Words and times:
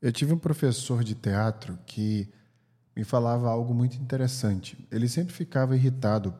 Eu 0.00 0.10
tive 0.10 0.32
um 0.32 0.38
professor 0.38 1.04
de 1.04 1.14
teatro 1.14 1.78
que 1.84 2.26
me 2.96 3.04
falava 3.04 3.50
algo 3.50 3.74
muito 3.74 3.96
interessante. 3.98 4.86
Ele 4.90 5.06
sempre 5.06 5.34
ficava 5.34 5.76
irritado 5.76 6.34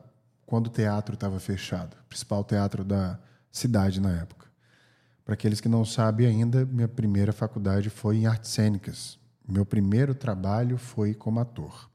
quando 0.47 0.67
o 0.67 0.71
teatro 0.71 1.13
estava 1.13 1.39
fechado, 1.39 1.93
o 1.93 2.03
principal 2.09 2.43
teatro 2.43 2.83
da 2.83 3.19
cidade 3.51 4.01
na 4.01 4.11
época. 4.11 4.47
Para 5.23 5.35
aqueles 5.35 5.61
que 5.61 5.69
não 5.69 5.85
sabem 5.85 6.25
ainda, 6.25 6.65
minha 6.65 6.87
primeira 6.87 7.31
faculdade 7.31 7.89
foi 7.91 8.17
em 8.17 8.25
artes 8.25 8.49
cênicas. 8.49 9.19
Meu 9.47 9.63
primeiro 9.65 10.15
trabalho 10.15 10.77
foi 10.77 11.13
como 11.13 11.39
ator. 11.39 11.89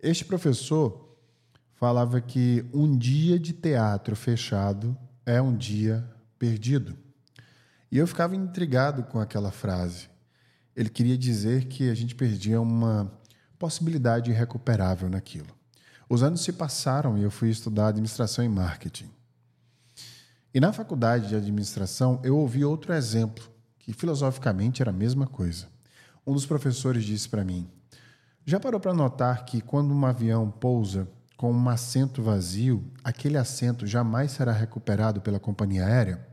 Este 0.00 0.24
professor 0.24 1.16
falava 1.74 2.20
que 2.20 2.66
um 2.74 2.98
dia 2.98 3.38
de 3.38 3.52
teatro 3.52 4.16
fechado 4.16 4.98
é 5.24 5.40
um 5.40 5.56
dia 5.56 6.04
perdido. 6.36 6.98
E 7.92 7.98
eu 7.98 8.06
ficava 8.08 8.34
intrigado 8.34 9.04
com 9.04 9.20
aquela 9.20 9.52
frase. 9.52 10.08
Ele 10.78 10.88
queria 10.88 11.18
dizer 11.18 11.64
que 11.64 11.90
a 11.90 11.94
gente 11.94 12.14
perdia 12.14 12.60
uma 12.60 13.10
possibilidade 13.58 14.30
irrecuperável 14.30 15.10
naquilo. 15.10 15.48
Os 16.08 16.22
anos 16.22 16.40
se 16.42 16.52
passaram 16.52 17.18
e 17.18 17.22
eu 17.24 17.32
fui 17.32 17.50
estudar 17.50 17.88
administração 17.88 18.44
e 18.44 18.48
marketing. 18.48 19.10
E 20.54 20.60
na 20.60 20.72
faculdade 20.72 21.26
de 21.26 21.34
administração 21.34 22.20
eu 22.22 22.36
ouvi 22.36 22.64
outro 22.64 22.92
exemplo, 22.92 23.50
que 23.80 23.92
filosoficamente 23.92 24.80
era 24.80 24.92
a 24.92 24.94
mesma 24.94 25.26
coisa. 25.26 25.66
Um 26.24 26.32
dos 26.32 26.46
professores 26.46 27.02
disse 27.02 27.28
para 27.28 27.44
mim: 27.44 27.68
Já 28.46 28.60
parou 28.60 28.78
para 28.78 28.94
notar 28.94 29.46
que 29.46 29.60
quando 29.60 29.92
um 29.92 30.06
avião 30.06 30.48
pousa 30.48 31.08
com 31.36 31.52
um 31.52 31.68
assento 31.68 32.22
vazio, 32.22 32.88
aquele 33.02 33.36
assento 33.36 33.84
jamais 33.84 34.30
será 34.30 34.52
recuperado 34.52 35.20
pela 35.20 35.40
companhia 35.40 35.84
aérea? 35.84 36.24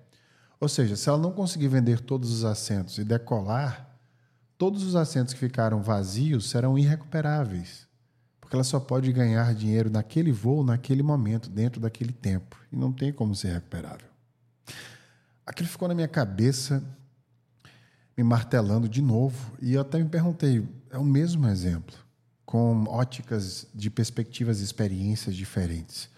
Ou 0.60 0.70
seja, 0.70 0.96
se 0.96 1.10
ela 1.10 1.18
não 1.18 1.32
conseguir 1.32 1.68
vender 1.68 2.00
todos 2.00 2.32
os 2.32 2.46
assentos 2.46 3.00
e 3.00 3.04
decolar, 3.04 3.95
todos 4.58 4.84
os 4.84 4.96
assentos 4.96 5.34
que 5.34 5.40
ficaram 5.40 5.82
vazios 5.82 6.50
serão 6.50 6.78
irrecuperáveis, 6.78 7.88
porque 8.40 8.56
ela 8.56 8.64
só 8.64 8.80
pode 8.80 9.12
ganhar 9.12 9.54
dinheiro 9.54 9.90
naquele 9.90 10.32
voo, 10.32 10.64
naquele 10.64 11.04
momento, 11.04 11.50
dentro 11.50 11.82
daquele 11.82 12.14
tempo, 12.14 12.58
e 12.72 12.76
não 12.76 12.92
tem 12.92 13.12
como 13.12 13.36
ser 13.36 13.54
recuperável. 13.54 14.08
Aquilo 15.46 15.70
ficou 15.70 15.88
na 15.88 15.94
minha 15.94 16.08
cabeça, 16.08 16.84
me 18.18 18.24
martelando 18.24 18.88
de 18.88 19.02
novo, 19.02 19.56
e 19.62 19.74
eu 19.74 19.82
até 19.82 20.00
me 20.00 20.10
perguntei: 20.10 20.68
é 20.90 20.98
o 20.98 21.04
mesmo 21.04 21.48
exemplo, 21.48 21.96
com 22.46 22.86
óticas 22.86 23.68
de 23.74 23.90
perspectivas 23.90 24.62
e 24.62 24.64
experiências 24.64 25.36
diferentes. 25.36 26.10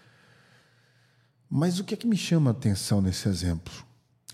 Mas 1.50 1.78
o 1.78 1.84
que 1.84 1.94
é 1.94 1.96
que 1.96 2.06
me 2.06 2.16
chama 2.16 2.50
a 2.50 2.52
atenção 2.52 3.00
nesse 3.00 3.28
exemplo? 3.28 3.72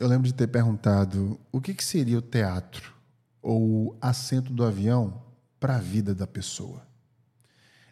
Eu 0.00 0.08
lembro 0.08 0.26
de 0.26 0.34
ter 0.34 0.48
perguntado 0.48 1.38
o 1.52 1.60
que, 1.60 1.72
que 1.72 1.84
seria 1.84 2.18
o 2.18 2.22
teatro 2.22 2.93
ou 3.44 3.94
assento 4.00 4.50
do 4.50 4.64
avião 4.64 5.22
para 5.60 5.76
a 5.76 5.78
vida 5.78 6.14
da 6.14 6.26
pessoa. 6.26 6.82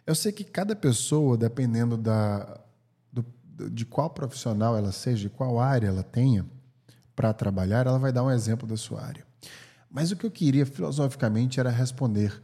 Eu 0.05 0.15
sei 0.15 0.31
que 0.31 0.43
cada 0.43 0.75
pessoa, 0.75 1.37
dependendo 1.37 1.95
da, 1.95 2.59
do, 3.11 3.23
de 3.69 3.85
qual 3.85 4.09
profissional 4.09 4.75
ela 4.75 4.91
seja, 4.91 5.29
de 5.29 5.29
qual 5.29 5.59
área 5.59 5.87
ela 5.87 6.03
tenha 6.03 6.43
para 7.15 7.31
trabalhar, 7.31 7.85
ela 7.85 7.99
vai 7.99 8.11
dar 8.11 8.23
um 8.23 8.31
exemplo 8.31 8.67
da 8.67 8.75
sua 8.75 9.03
área. 9.03 9.25
Mas 9.89 10.11
o 10.11 10.15
que 10.15 10.25
eu 10.25 10.31
queria 10.31 10.65
filosoficamente 10.65 11.59
era 11.59 11.69
responder 11.69 12.41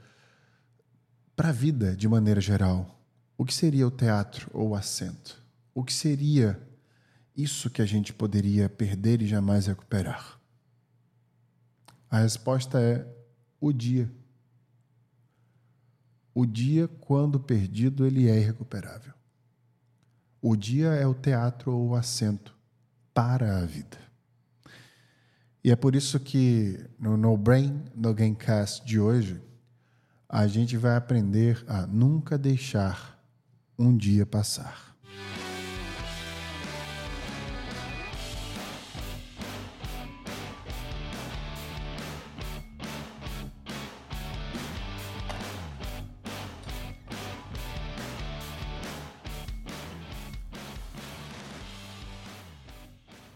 para 1.35 1.49
a 1.49 1.53
vida 1.53 1.95
de 1.95 2.07
maneira 2.07 2.39
geral. 2.39 3.01
O 3.35 3.43
que 3.43 3.53
seria 3.53 3.87
o 3.87 3.91
teatro 3.91 4.51
ou 4.53 4.69
o 4.69 4.75
assento? 4.75 5.41
O 5.73 5.83
que 5.83 5.93
seria 5.93 6.61
isso 7.35 7.71
que 7.71 7.81
a 7.81 7.85
gente 7.85 8.13
poderia 8.13 8.69
perder 8.69 9.23
e 9.23 9.27
jamais 9.27 9.65
recuperar? 9.65 10.38
A 12.09 12.19
resposta 12.19 12.81
é 12.81 13.05
o 13.59 13.71
dia. 13.71 14.09
O 16.33 16.45
dia, 16.45 16.87
quando 16.87 17.39
perdido, 17.39 18.05
ele 18.05 18.29
é 18.29 18.37
irrecuperável. 18.37 19.13
O 20.41 20.55
dia 20.55 20.89
é 20.89 21.05
o 21.05 21.13
teatro 21.13 21.71
ou 21.71 21.89
o 21.89 21.95
assento 21.95 22.55
para 23.13 23.57
a 23.57 23.65
vida. 23.65 23.97
E 25.63 25.71
é 25.71 25.75
por 25.75 25.95
isso 25.95 26.19
que 26.19 26.79
no 26.97 27.17
No 27.17 27.37
Brain, 27.37 27.83
No 27.93 28.13
Gamecast 28.13 28.85
de 28.85 28.99
hoje, 28.99 29.41
a 30.27 30.47
gente 30.47 30.77
vai 30.77 30.95
aprender 30.95 31.63
a 31.67 31.85
nunca 31.85 32.37
deixar 32.37 33.19
um 33.77 33.95
dia 33.97 34.25
passar. 34.25 34.88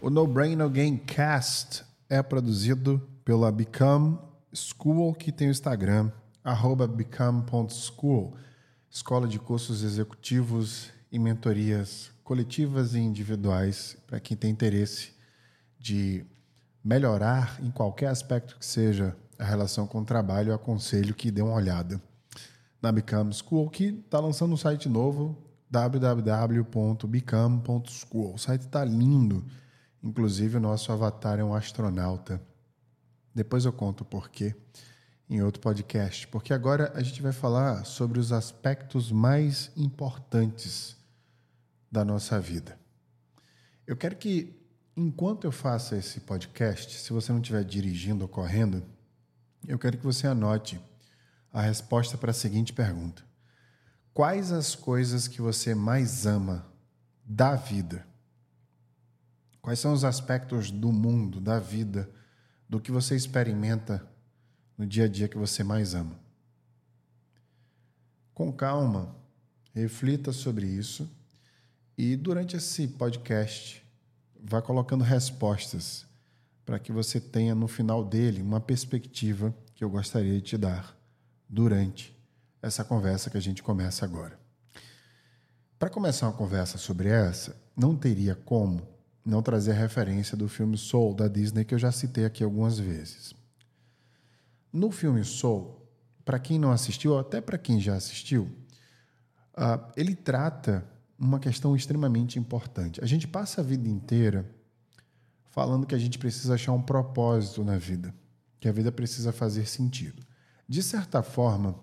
O 0.04 0.10
No 0.10 0.26
Brain 0.26 0.54
No 0.54 0.68
Game 0.68 0.98
Cast 0.98 1.82
é 2.10 2.22
produzido 2.22 3.00
pela 3.24 3.50
Become 3.50 4.18
School, 4.52 5.14
que 5.14 5.32
tem 5.32 5.48
o 5.48 5.50
Instagram, 5.50 6.12
become.school, 6.94 8.36
escola 8.90 9.26
de 9.26 9.38
cursos 9.38 9.82
executivos 9.82 10.90
e 11.10 11.18
mentorias 11.18 12.10
coletivas 12.22 12.92
e 12.92 12.98
individuais 12.98 13.96
para 14.06 14.20
quem 14.20 14.36
tem 14.36 14.50
interesse 14.50 15.14
de 15.80 16.22
melhorar 16.84 17.58
em 17.62 17.70
qualquer 17.70 18.08
aspecto 18.08 18.58
que 18.58 18.66
seja 18.66 19.16
a 19.38 19.44
relação 19.44 19.86
com 19.86 20.02
o 20.02 20.04
trabalho, 20.04 20.50
eu 20.50 20.54
aconselho 20.54 21.14
que 21.14 21.30
dê 21.30 21.40
uma 21.40 21.54
olhada 21.54 21.98
na 22.82 22.92
Become 22.92 23.32
School, 23.32 23.70
que 23.70 24.02
está 24.04 24.20
lançando 24.20 24.52
um 24.52 24.58
site 24.58 24.86
novo, 24.86 25.42
www.become.school. 25.70 28.34
O 28.34 28.38
site 28.38 28.66
está 28.66 28.84
lindo 28.84 29.42
Inclusive, 30.04 30.58
o 30.58 30.60
nosso 30.60 30.92
avatar 30.92 31.40
é 31.40 31.44
um 31.44 31.54
astronauta. 31.54 32.38
Depois 33.34 33.64
eu 33.64 33.72
conto 33.72 34.02
o 34.02 34.04
porquê 34.04 34.54
em 35.30 35.40
outro 35.42 35.62
podcast, 35.62 36.28
porque 36.28 36.52
agora 36.52 36.92
a 36.94 37.02
gente 37.02 37.22
vai 37.22 37.32
falar 37.32 37.86
sobre 37.86 38.20
os 38.20 38.30
aspectos 38.30 39.10
mais 39.10 39.72
importantes 39.74 40.94
da 41.90 42.04
nossa 42.04 42.38
vida. 42.38 42.78
Eu 43.86 43.96
quero 43.96 44.16
que, 44.16 44.54
enquanto 44.94 45.44
eu 45.44 45.52
faça 45.52 45.96
esse 45.96 46.20
podcast, 46.20 47.00
se 47.00 47.10
você 47.10 47.32
não 47.32 47.40
estiver 47.40 47.64
dirigindo 47.64 48.24
ou 48.24 48.28
correndo, 48.28 48.84
eu 49.66 49.78
quero 49.78 49.96
que 49.96 50.04
você 50.04 50.26
anote 50.26 50.78
a 51.50 51.62
resposta 51.62 52.18
para 52.18 52.30
a 52.30 52.34
seguinte 52.34 52.74
pergunta: 52.74 53.24
Quais 54.12 54.52
as 54.52 54.74
coisas 54.74 55.26
que 55.26 55.40
você 55.40 55.74
mais 55.74 56.26
ama 56.26 56.66
da 57.24 57.56
vida? 57.56 58.06
Quais 59.64 59.78
são 59.78 59.94
os 59.94 60.04
aspectos 60.04 60.70
do 60.70 60.92
mundo, 60.92 61.40
da 61.40 61.58
vida, 61.58 62.10
do 62.68 62.78
que 62.78 62.92
você 62.92 63.16
experimenta 63.16 64.06
no 64.76 64.86
dia 64.86 65.06
a 65.06 65.08
dia 65.08 65.26
que 65.26 65.38
você 65.38 65.64
mais 65.64 65.94
ama? 65.94 66.20
Com 68.34 68.52
calma, 68.52 69.16
reflita 69.72 70.32
sobre 70.32 70.66
isso 70.66 71.10
e 71.96 72.14
durante 72.14 72.54
esse 72.54 72.86
podcast 72.86 73.82
vá 74.38 74.60
colocando 74.60 75.02
respostas 75.02 76.04
para 76.66 76.78
que 76.78 76.92
você 76.92 77.18
tenha 77.18 77.54
no 77.54 77.66
final 77.66 78.04
dele 78.04 78.42
uma 78.42 78.60
perspectiva 78.60 79.54
que 79.74 79.82
eu 79.82 79.88
gostaria 79.88 80.34
de 80.34 80.42
te 80.42 80.58
dar 80.58 80.94
durante 81.48 82.14
essa 82.60 82.84
conversa 82.84 83.30
que 83.30 83.38
a 83.38 83.42
gente 83.42 83.62
começa 83.62 84.04
agora. 84.04 84.38
Para 85.78 85.88
começar 85.88 86.26
uma 86.26 86.36
conversa 86.36 86.76
sobre 86.76 87.08
essa, 87.08 87.56
não 87.74 87.96
teria 87.96 88.34
como 88.34 88.92
não 89.24 89.42
trazer 89.42 89.72
a 89.72 89.74
referência 89.74 90.36
do 90.36 90.48
filme 90.48 90.76
Soul 90.76 91.14
da 91.14 91.28
Disney 91.28 91.64
que 91.64 91.74
eu 91.74 91.78
já 91.78 91.90
citei 91.90 92.24
aqui 92.24 92.44
algumas 92.44 92.78
vezes. 92.78 93.34
No 94.72 94.90
filme 94.90 95.24
Soul, 95.24 95.80
para 96.24 96.38
quem 96.38 96.58
não 96.58 96.72
assistiu, 96.72 97.12
ou 97.12 97.18
até 97.18 97.40
para 97.40 97.56
quem 97.56 97.80
já 97.80 97.94
assistiu, 97.94 98.50
uh, 99.56 99.90
ele 99.96 100.14
trata 100.14 100.84
uma 101.18 101.38
questão 101.38 101.74
extremamente 101.74 102.38
importante. 102.38 103.02
A 103.02 103.06
gente 103.06 103.26
passa 103.26 103.60
a 103.60 103.64
vida 103.64 103.88
inteira 103.88 104.50
falando 105.50 105.86
que 105.86 105.94
a 105.94 105.98
gente 105.98 106.18
precisa 106.18 106.54
achar 106.54 106.72
um 106.72 106.82
propósito 106.82 107.62
na 107.62 107.78
vida, 107.78 108.12
que 108.58 108.68
a 108.68 108.72
vida 108.72 108.90
precisa 108.90 109.32
fazer 109.32 109.66
sentido. 109.66 110.22
De 110.68 110.82
certa 110.82 111.22
forma, 111.22 111.78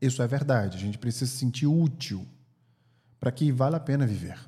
isso 0.00 0.22
é 0.22 0.26
verdade. 0.26 0.76
A 0.76 0.80
gente 0.80 0.98
precisa 0.98 1.30
se 1.30 1.36
sentir 1.36 1.66
útil 1.66 2.26
para 3.18 3.32
que 3.32 3.50
vale 3.50 3.76
a 3.76 3.80
pena 3.80 4.06
viver. 4.06 4.38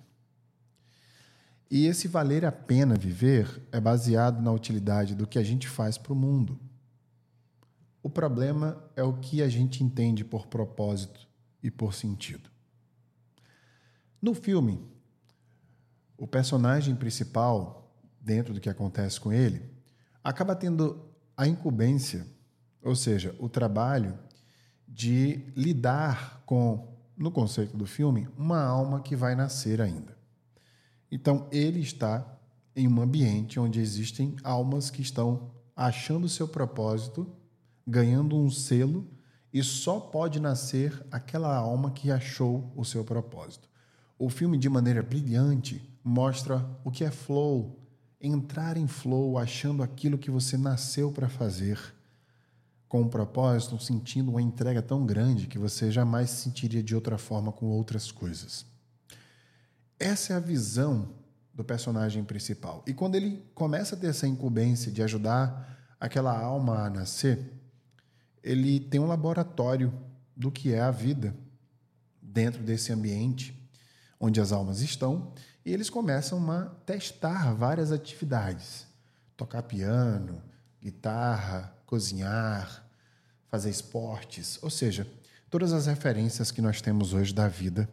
E 1.70 1.86
esse 1.86 2.06
valer 2.06 2.44
a 2.44 2.52
pena 2.52 2.94
viver 2.94 3.62
é 3.72 3.80
baseado 3.80 4.40
na 4.40 4.52
utilidade 4.52 5.14
do 5.14 5.26
que 5.26 5.38
a 5.38 5.42
gente 5.42 5.68
faz 5.68 5.98
para 5.98 6.12
o 6.12 6.16
mundo. 6.16 6.58
O 8.02 8.10
problema 8.10 8.84
é 8.94 9.02
o 9.02 9.14
que 9.14 9.42
a 9.42 9.48
gente 9.48 9.82
entende 9.82 10.24
por 10.24 10.46
propósito 10.46 11.26
e 11.62 11.70
por 11.70 11.94
sentido. 11.94 12.50
No 14.20 14.34
filme, 14.34 14.80
o 16.18 16.26
personagem 16.26 16.94
principal, 16.94 17.94
dentro 18.20 18.54
do 18.54 18.60
que 18.60 18.68
acontece 18.68 19.18
com 19.18 19.32
ele, 19.32 19.62
acaba 20.22 20.54
tendo 20.54 21.04
a 21.36 21.46
incumbência 21.46 22.26
Ou 22.82 22.94
seja, 22.94 23.34
o 23.38 23.48
trabalho 23.48 24.18
de 24.86 25.50
lidar 25.56 26.42
com, 26.44 26.94
no 27.16 27.30
conceito 27.30 27.74
do 27.76 27.86
filme, 27.86 28.28
uma 28.36 28.62
alma 28.62 29.00
que 29.00 29.16
vai 29.16 29.34
nascer 29.34 29.80
ainda. 29.80 30.14
Então, 31.10 31.46
ele 31.50 31.80
está 31.80 32.38
em 32.74 32.88
um 32.88 33.00
ambiente 33.00 33.60
onde 33.60 33.80
existem 33.80 34.36
almas 34.42 34.90
que 34.90 35.02
estão 35.02 35.50
achando 35.76 36.28
seu 36.28 36.48
propósito, 36.48 37.26
ganhando 37.86 38.36
um 38.36 38.50
selo, 38.50 39.06
e 39.52 39.62
só 39.62 40.00
pode 40.00 40.40
nascer 40.40 41.06
aquela 41.10 41.54
alma 41.54 41.92
que 41.92 42.10
achou 42.10 42.72
o 42.74 42.84
seu 42.84 43.04
propósito. 43.04 43.68
O 44.18 44.28
filme, 44.28 44.58
de 44.58 44.68
maneira 44.68 45.02
brilhante, 45.02 45.80
mostra 46.02 46.64
o 46.82 46.90
que 46.90 47.04
é 47.04 47.10
flow, 47.10 47.78
entrar 48.20 48.76
em 48.76 48.88
flow 48.88 49.38
achando 49.38 49.82
aquilo 49.82 50.18
que 50.18 50.30
você 50.30 50.56
nasceu 50.56 51.12
para 51.12 51.28
fazer, 51.28 51.78
com 52.88 53.02
um 53.02 53.08
propósito, 53.08 53.78
sentindo 53.80 54.30
uma 54.30 54.42
entrega 54.42 54.80
tão 54.80 55.04
grande 55.04 55.46
que 55.46 55.58
você 55.58 55.90
jamais 55.90 56.30
se 56.30 56.42
sentiria 56.42 56.82
de 56.82 56.94
outra 56.94 57.18
forma 57.18 57.52
com 57.52 57.66
outras 57.66 58.10
coisas. 58.10 58.66
Essa 59.98 60.32
é 60.32 60.36
a 60.36 60.40
visão 60.40 61.14
do 61.54 61.64
personagem 61.64 62.24
principal. 62.24 62.82
E 62.86 62.92
quando 62.92 63.14
ele 63.14 63.44
começa 63.54 63.94
a 63.94 63.98
ter 63.98 64.08
essa 64.08 64.26
incumbência 64.26 64.90
de 64.90 65.02
ajudar 65.02 65.78
aquela 66.00 66.36
alma 66.36 66.84
a 66.84 66.90
nascer, 66.90 67.52
ele 68.42 68.80
tem 68.80 69.00
um 69.00 69.06
laboratório 69.06 69.92
do 70.36 70.50
que 70.50 70.72
é 70.72 70.80
a 70.80 70.90
vida 70.90 71.34
dentro 72.20 72.62
desse 72.62 72.92
ambiente 72.92 73.58
onde 74.18 74.40
as 74.40 74.52
almas 74.52 74.80
estão 74.80 75.32
e 75.64 75.72
eles 75.72 75.88
começam 75.88 76.50
a 76.50 76.66
testar 76.84 77.54
várias 77.54 77.92
atividades: 77.92 78.86
tocar 79.36 79.62
piano, 79.62 80.42
guitarra, 80.82 81.72
cozinhar, 81.86 82.84
fazer 83.48 83.70
esportes, 83.70 84.58
ou 84.62 84.70
seja, 84.70 85.06
todas 85.48 85.72
as 85.72 85.86
referências 85.86 86.50
que 86.50 86.60
nós 86.60 86.82
temos 86.82 87.12
hoje 87.14 87.32
da 87.32 87.48
vida, 87.48 87.88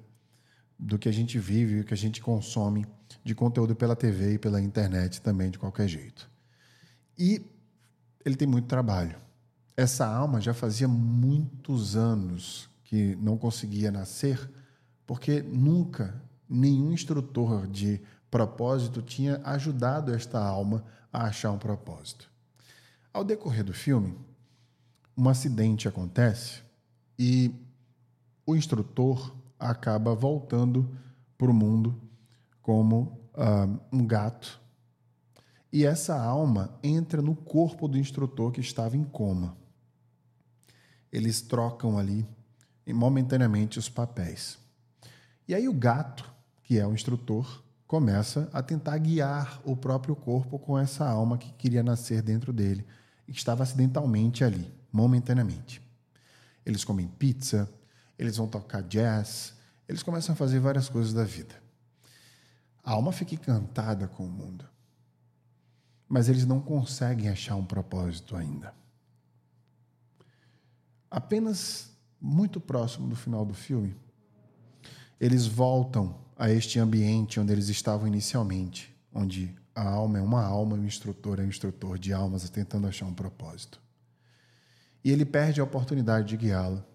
do 0.81 0.97
que 0.97 1.07
a 1.07 1.11
gente 1.11 1.37
vive 1.37 1.81
o 1.81 1.83
que 1.83 1.93
a 1.93 1.97
gente 1.97 2.19
consome 2.19 2.87
de 3.23 3.35
conteúdo 3.35 3.75
pela 3.75 3.95
TV 3.95 4.33
e 4.33 4.39
pela 4.39 4.59
internet 4.59 5.21
também 5.21 5.51
de 5.51 5.59
qualquer 5.59 5.87
jeito. 5.87 6.27
E 7.15 7.45
ele 8.25 8.35
tem 8.35 8.47
muito 8.47 8.67
trabalho. 8.67 9.15
Essa 9.77 10.07
alma 10.07 10.41
já 10.41 10.55
fazia 10.55 10.87
muitos 10.87 11.95
anos 11.95 12.67
que 12.83 13.15
não 13.17 13.37
conseguia 13.37 13.91
nascer, 13.91 14.49
porque 15.05 15.43
nunca 15.43 16.19
nenhum 16.49 16.91
instrutor 16.91 17.67
de 17.67 18.01
propósito 18.31 19.03
tinha 19.03 19.39
ajudado 19.43 20.13
esta 20.13 20.43
alma 20.43 20.83
a 21.13 21.25
achar 21.25 21.51
um 21.51 21.59
propósito. 21.59 22.29
Ao 23.13 23.23
decorrer 23.23 23.63
do 23.63 23.73
filme, 23.73 24.17
um 25.15 25.29
acidente 25.29 25.87
acontece 25.87 26.63
e 27.19 27.53
o 28.45 28.55
instrutor 28.55 29.35
acaba 29.69 30.15
voltando 30.15 30.89
para 31.37 31.49
o 31.49 31.53
mundo 31.53 31.99
como 32.61 33.29
uh, 33.33 33.79
um 33.91 34.05
gato. 34.05 34.59
E 35.71 35.85
essa 35.85 36.21
alma 36.21 36.77
entra 36.83 37.21
no 37.21 37.35
corpo 37.35 37.87
do 37.87 37.97
instrutor 37.97 38.51
que 38.51 38.59
estava 38.59 38.97
em 38.97 39.03
coma. 39.03 39.55
Eles 41.11 41.41
trocam 41.41 41.97
ali 41.97 42.27
momentaneamente 42.87 43.79
os 43.79 43.87
papéis. 43.87 44.57
E 45.47 45.55
aí 45.55 45.67
o 45.69 45.73
gato 45.73 46.31
que 46.71 46.79
é 46.79 46.87
o 46.87 46.93
instrutor, 46.93 47.61
começa 47.85 48.49
a 48.53 48.63
tentar 48.63 48.97
guiar 48.97 49.59
o 49.65 49.75
próprio 49.75 50.15
corpo 50.15 50.57
com 50.57 50.79
essa 50.79 51.05
alma 51.05 51.37
que 51.37 51.51
queria 51.51 51.83
nascer 51.83 52.21
dentro 52.21 52.53
dele 52.53 52.85
e 53.27 53.33
que 53.33 53.37
estava 53.37 53.63
acidentalmente 53.63 54.41
ali, 54.41 54.73
momentaneamente. 54.89 55.81
Eles 56.65 56.85
comem 56.85 57.09
pizza, 57.09 57.69
eles 58.21 58.37
vão 58.37 58.47
tocar 58.47 58.83
jazz, 58.83 59.55
eles 59.89 60.03
começam 60.03 60.33
a 60.33 60.35
fazer 60.35 60.59
várias 60.59 60.87
coisas 60.87 61.11
da 61.11 61.23
vida. 61.23 61.55
A 62.83 62.91
alma 62.91 63.11
fica 63.11 63.33
encantada 63.33 64.07
com 64.07 64.23
o 64.23 64.29
mundo, 64.29 64.63
mas 66.07 66.29
eles 66.29 66.45
não 66.45 66.61
conseguem 66.61 67.29
achar 67.29 67.55
um 67.55 67.65
propósito 67.65 68.35
ainda. 68.35 68.75
Apenas 71.09 71.89
muito 72.21 72.59
próximo 72.59 73.07
do 73.07 73.15
final 73.15 73.43
do 73.43 73.55
filme, 73.55 73.95
eles 75.19 75.47
voltam 75.47 76.15
a 76.37 76.47
este 76.47 76.77
ambiente 76.77 77.39
onde 77.39 77.51
eles 77.51 77.69
estavam 77.69 78.07
inicialmente, 78.07 78.95
onde 79.11 79.55
a 79.73 79.87
alma 79.89 80.19
é 80.19 80.21
uma 80.21 80.43
alma 80.43 80.77
e 80.77 80.81
o 80.81 80.85
instrutor 80.85 81.39
é 81.39 81.43
um 81.43 81.47
instrutor 81.47 81.97
de 81.97 82.13
almas 82.13 82.47
tentando 82.51 82.85
achar 82.85 83.07
um 83.07 83.13
propósito. 83.15 83.81
E 85.03 85.09
ele 85.09 85.25
perde 85.25 85.59
a 85.59 85.63
oportunidade 85.63 86.27
de 86.27 86.37
guiá-la. 86.37 86.85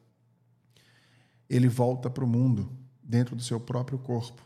Ele 1.49 1.69
volta 1.69 2.11
para 2.11 2.25
o 2.25 2.29
mundo 2.29 2.71
dentro 3.03 3.37
do 3.37 3.43
seu 3.43 3.61
próprio 3.61 3.99
corpo. 3.99 4.43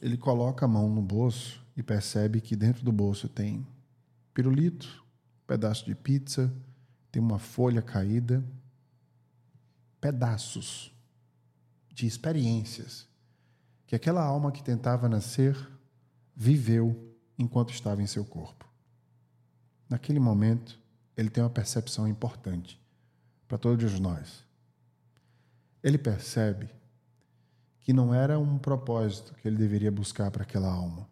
Ele 0.00 0.16
coloca 0.16 0.64
a 0.64 0.68
mão 0.68 0.88
no 0.88 1.02
bolso 1.02 1.64
e 1.76 1.82
percebe 1.82 2.40
que 2.40 2.54
dentro 2.54 2.84
do 2.84 2.92
bolso 2.92 3.28
tem 3.28 3.66
pirulito, 4.32 5.04
pedaço 5.46 5.84
de 5.84 5.94
pizza, 5.94 6.52
tem 7.10 7.22
uma 7.22 7.38
folha 7.38 7.80
caída, 7.80 8.44
pedaços 10.00 10.92
de 11.92 12.06
experiências 12.06 13.08
que 13.86 13.94
aquela 13.94 14.22
alma 14.22 14.50
que 14.50 14.62
tentava 14.62 15.08
nascer 15.08 15.56
viveu 16.34 17.16
enquanto 17.38 17.72
estava 17.72 18.02
em 18.02 18.06
seu 18.06 18.24
corpo. 18.24 18.68
Naquele 19.88 20.18
momento, 20.18 20.80
ele 21.16 21.30
tem 21.30 21.42
uma 21.42 21.50
percepção 21.50 22.08
importante 22.08 22.80
para 23.46 23.58
todos 23.58 24.00
nós. 24.00 24.43
Ele 25.84 25.98
percebe 25.98 26.70
que 27.78 27.92
não 27.92 28.14
era 28.14 28.38
um 28.38 28.56
propósito 28.56 29.34
que 29.34 29.46
ele 29.46 29.58
deveria 29.58 29.92
buscar 29.92 30.30
para 30.30 30.42
aquela 30.42 30.72
alma, 30.72 31.06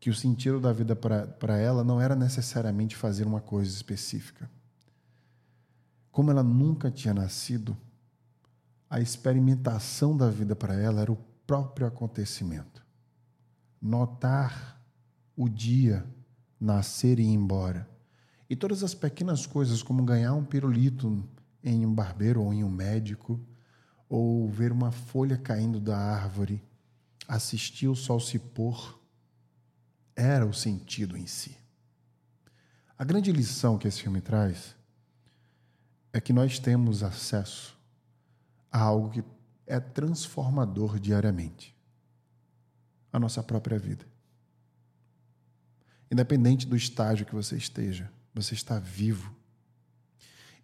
que 0.00 0.10
o 0.10 0.14
sentido 0.14 0.58
da 0.58 0.72
vida 0.72 0.96
para 0.96 1.56
ela 1.56 1.84
não 1.84 2.00
era 2.00 2.16
necessariamente 2.16 2.96
fazer 2.96 3.24
uma 3.24 3.40
coisa 3.40 3.70
específica. 3.70 4.50
Como 6.10 6.32
ela 6.32 6.42
nunca 6.42 6.90
tinha 6.90 7.14
nascido, 7.14 7.76
a 8.90 8.98
experimentação 9.00 10.16
da 10.16 10.28
vida 10.28 10.56
para 10.56 10.74
ela 10.74 11.02
era 11.02 11.12
o 11.12 11.18
próprio 11.46 11.86
acontecimento. 11.86 12.84
Notar 13.80 14.82
o 15.36 15.48
dia 15.48 16.04
nascer 16.58 17.20
e 17.20 17.22
ir 17.22 17.34
embora. 17.34 17.88
E 18.50 18.56
todas 18.56 18.82
as 18.82 18.94
pequenas 18.94 19.46
coisas, 19.46 19.80
como 19.80 20.04
ganhar 20.04 20.34
um 20.34 20.44
pirulito 20.44 21.24
em 21.62 21.86
um 21.86 21.94
barbeiro 21.94 22.42
ou 22.42 22.52
em 22.52 22.64
um 22.64 22.70
médico, 22.70 23.40
ou 24.08 24.48
ver 24.48 24.72
uma 24.72 24.92
folha 24.92 25.36
caindo 25.36 25.80
da 25.80 25.96
árvore, 25.96 26.62
assistir 27.26 27.88
o 27.88 27.96
sol 27.96 28.20
se 28.20 28.38
pôr, 28.38 29.00
era 30.14 30.46
o 30.46 30.54
sentido 30.54 31.16
em 31.16 31.26
si. 31.26 31.56
A 32.98 33.04
grande 33.04 33.30
lição 33.30 33.76
que 33.76 33.86
esse 33.86 34.00
filme 34.00 34.20
traz 34.20 34.74
é 36.12 36.20
que 36.20 36.32
nós 36.32 36.58
temos 36.58 37.02
acesso 37.02 37.78
a 38.72 38.80
algo 38.80 39.10
que 39.10 39.24
é 39.66 39.78
transformador 39.78 40.98
diariamente 40.98 41.76
a 43.12 43.18
nossa 43.18 43.42
própria 43.42 43.78
vida. 43.78 44.06
Independente 46.10 46.66
do 46.66 46.76
estágio 46.76 47.26
que 47.26 47.34
você 47.34 47.56
esteja, 47.56 48.10
você 48.32 48.54
está 48.54 48.78
vivo. 48.78 49.34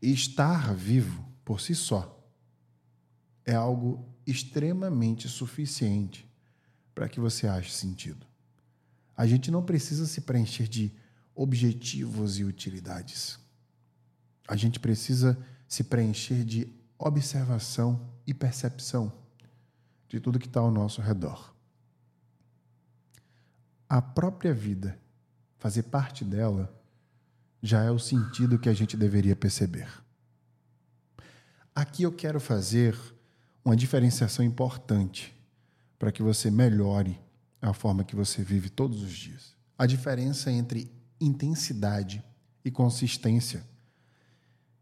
E 0.00 0.12
estar 0.12 0.74
vivo, 0.74 1.26
por 1.44 1.60
si 1.60 1.74
só, 1.74 2.21
é 3.44 3.54
algo 3.54 4.06
extremamente 4.26 5.28
suficiente 5.28 6.28
para 6.94 7.08
que 7.08 7.20
você 7.20 7.46
ache 7.46 7.72
sentido. 7.72 8.26
A 9.16 9.26
gente 9.26 9.50
não 9.50 9.62
precisa 9.62 10.06
se 10.06 10.20
preencher 10.20 10.68
de 10.68 10.92
objetivos 11.34 12.38
e 12.38 12.44
utilidades. 12.44 13.38
A 14.46 14.56
gente 14.56 14.78
precisa 14.78 15.38
se 15.66 15.84
preencher 15.84 16.44
de 16.44 16.72
observação 16.98 18.08
e 18.26 18.34
percepção 18.34 19.12
de 20.08 20.20
tudo 20.20 20.38
que 20.38 20.46
está 20.46 20.60
ao 20.60 20.70
nosso 20.70 21.00
redor. 21.00 21.54
A 23.88 24.00
própria 24.00 24.54
vida, 24.54 24.98
fazer 25.58 25.84
parte 25.84 26.24
dela, 26.24 26.74
já 27.62 27.82
é 27.82 27.90
o 27.90 27.98
sentido 27.98 28.58
que 28.58 28.68
a 28.68 28.72
gente 28.72 28.96
deveria 28.96 29.36
perceber. 29.36 29.88
Aqui 31.74 32.02
eu 32.02 32.12
quero 32.12 32.40
fazer 32.40 32.94
uma 33.64 33.76
diferenciação 33.76 34.44
importante 34.44 35.34
para 35.98 36.10
que 36.10 36.22
você 36.22 36.50
melhore 36.50 37.20
a 37.60 37.72
forma 37.72 38.04
que 38.04 38.16
você 38.16 38.42
vive 38.42 38.68
todos 38.68 39.02
os 39.02 39.12
dias. 39.12 39.54
A 39.78 39.86
diferença 39.86 40.50
entre 40.50 40.90
intensidade 41.20 42.22
e 42.64 42.70
consistência, 42.70 43.64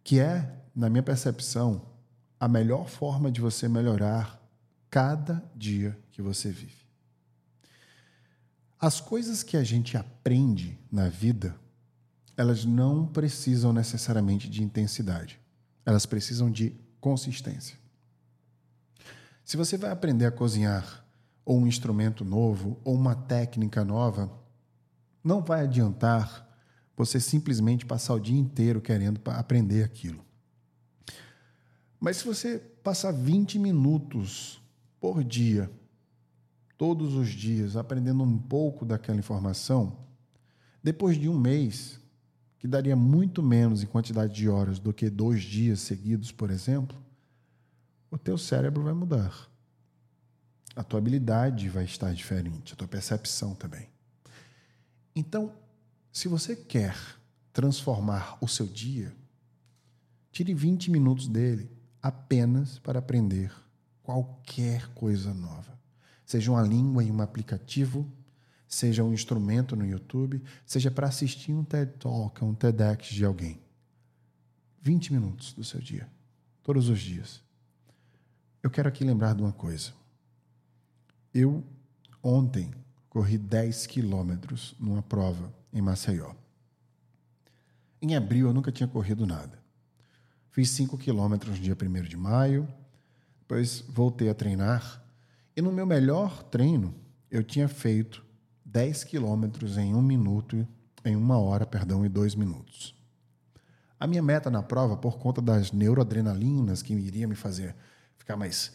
que 0.02 0.18
é, 0.18 0.50
na 0.74 0.88
minha 0.88 1.02
percepção, 1.02 1.82
a 2.38 2.48
melhor 2.48 2.88
forma 2.88 3.30
de 3.30 3.40
você 3.40 3.68
melhorar 3.68 4.40
cada 4.90 5.44
dia 5.54 5.98
que 6.10 6.22
você 6.22 6.50
vive. 6.50 6.86
As 8.78 9.00
coisas 9.00 9.42
que 9.42 9.56
a 9.56 9.62
gente 9.62 9.96
aprende 9.96 10.78
na 10.90 11.08
vida 11.08 11.54
elas 12.40 12.64
não 12.64 13.06
precisam 13.06 13.70
necessariamente 13.70 14.48
de 14.48 14.62
intensidade. 14.62 15.38
Elas 15.84 16.06
precisam 16.06 16.50
de 16.50 16.74
consistência. 16.98 17.76
Se 19.44 19.56
você 19.56 19.76
vai 19.76 19.90
aprender 19.90 20.26
a 20.26 20.30
cozinhar, 20.30 21.04
ou 21.44 21.58
um 21.58 21.66
instrumento 21.66 22.24
novo, 22.24 22.80
ou 22.84 22.94
uma 22.94 23.14
técnica 23.14 23.84
nova, 23.84 24.30
não 25.22 25.42
vai 25.42 25.62
adiantar 25.62 26.48
você 26.96 27.18
simplesmente 27.18 27.86
passar 27.86 28.14
o 28.14 28.20
dia 28.20 28.38
inteiro 28.38 28.80
querendo 28.80 29.20
aprender 29.26 29.82
aquilo. 29.82 30.24
Mas 31.98 32.18
se 32.18 32.24
você 32.24 32.58
passar 32.58 33.12
20 33.12 33.58
minutos 33.58 34.62
por 35.00 35.24
dia, 35.24 35.70
todos 36.76 37.14
os 37.14 37.28
dias, 37.28 37.76
aprendendo 37.76 38.22
um 38.22 38.38
pouco 38.38 38.84
daquela 38.84 39.18
informação, 39.18 39.98
depois 40.82 41.18
de 41.18 41.28
um 41.28 41.38
mês, 41.38 42.00
que 42.58 42.68
daria 42.68 42.96
muito 42.96 43.42
menos 43.42 43.82
em 43.82 43.86
quantidade 43.86 44.34
de 44.34 44.48
horas 44.48 44.78
do 44.78 44.92
que 44.92 45.10
dois 45.10 45.42
dias 45.42 45.80
seguidos, 45.80 46.30
por 46.30 46.50
exemplo, 46.50 46.96
o 48.10 48.18
teu 48.18 48.36
cérebro 48.36 48.82
vai 48.82 48.92
mudar. 48.92 49.48
A 50.74 50.82
tua 50.82 50.98
habilidade 50.98 51.68
vai 51.68 51.84
estar 51.84 52.12
diferente, 52.12 52.72
a 52.72 52.76
tua 52.76 52.88
percepção 52.88 53.54
também. 53.54 53.88
Então, 55.14 55.52
se 56.12 56.28
você 56.28 56.56
quer 56.56 56.96
transformar 57.52 58.38
o 58.40 58.48
seu 58.48 58.66
dia, 58.66 59.14
tire 60.32 60.54
20 60.54 60.90
minutos 60.90 61.28
dele 61.28 61.70
apenas 62.02 62.78
para 62.78 62.98
aprender 62.98 63.52
qualquer 64.02 64.88
coisa 64.94 65.34
nova. 65.34 65.78
Seja 66.24 66.50
uma 66.50 66.62
língua 66.62 67.02
em 67.02 67.10
um 67.10 67.20
aplicativo, 67.20 68.10
seja 68.66 69.02
um 69.02 69.12
instrumento 69.12 69.74
no 69.74 69.84
YouTube, 69.84 70.42
seja 70.64 70.90
para 70.90 71.08
assistir 71.08 71.52
um 71.52 71.64
TED 71.64 71.92
Talk, 71.98 72.44
um 72.44 72.54
TEDx 72.54 73.08
de 73.08 73.24
alguém. 73.24 73.60
20 74.80 75.12
minutos 75.12 75.52
do 75.52 75.64
seu 75.64 75.80
dia, 75.80 76.08
todos 76.62 76.88
os 76.88 77.00
dias. 77.00 77.42
Eu 78.62 78.70
quero 78.70 78.88
aqui 78.88 79.04
lembrar 79.04 79.34
de 79.34 79.40
uma 79.40 79.52
coisa. 79.52 79.92
Eu, 81.32 81.64
ontem, 82.22 82.70
corri 83.08 83.38
10 83.38 83.86
quilômetros 83.86 84.76
numa 84.78 85.02
prova 85.02 85.50
em 85.72 85.80
Maceió. 85.80 86.34
Em 88.02 88.14
abril, 88.14 88.48
eu 88.48 88.52
nunca 88.52 88.70
tinha 88.70 88.86
corrido 88.86 89.26
nada. 89.26 89.58
Fiz 90.50 90.68
5 90.70 90.98
quilômetros 90.98 91.58
no 91.58 91.64
dia 91.64 91.74
1 91.74 92.02
de 92.02 92.18
maio, 92.18 92.68
depois 93.40 93.80
voltei 93.88 94.28
a 94.28 94.34
treinar. 94.34 95.02
E 95.56 95.62
no 95.62 95.72
meu 95.72 95.86
melhor 95.86 96.42
treino, 96.42 96.94
eu 97.30 97.42
tinha 97.42 97.66
feito 97.66 98.22
10 98.66 99.04
quilômetros 99.04 99.78
em 99.78 99.94
um 99.94 100.02
minuto, 100.02 100.68
em 101.02 101.16
uma 101.16 101.38
hora, 101.38 101.64
perdão, 101.64 102.04
e 102.04 102.10
dois 102.10 102.34
minutos. 102.34 102.94
A 103.98 104.06
minha 104.06 104.22
meta 104.22 104.50
na 104.50 104.62
prova, 104.62 104.98
por 104.98 105.18
conta 105.18 105.40
das 105.40 105.72
neuroadrenalinas 105.72 106.82
que 106.82 106.92
iria 106.92 107.26
me 107.26 107.34
fazer 107.34 107.74
ficar 108.20 108.36
mais 108.36 108.72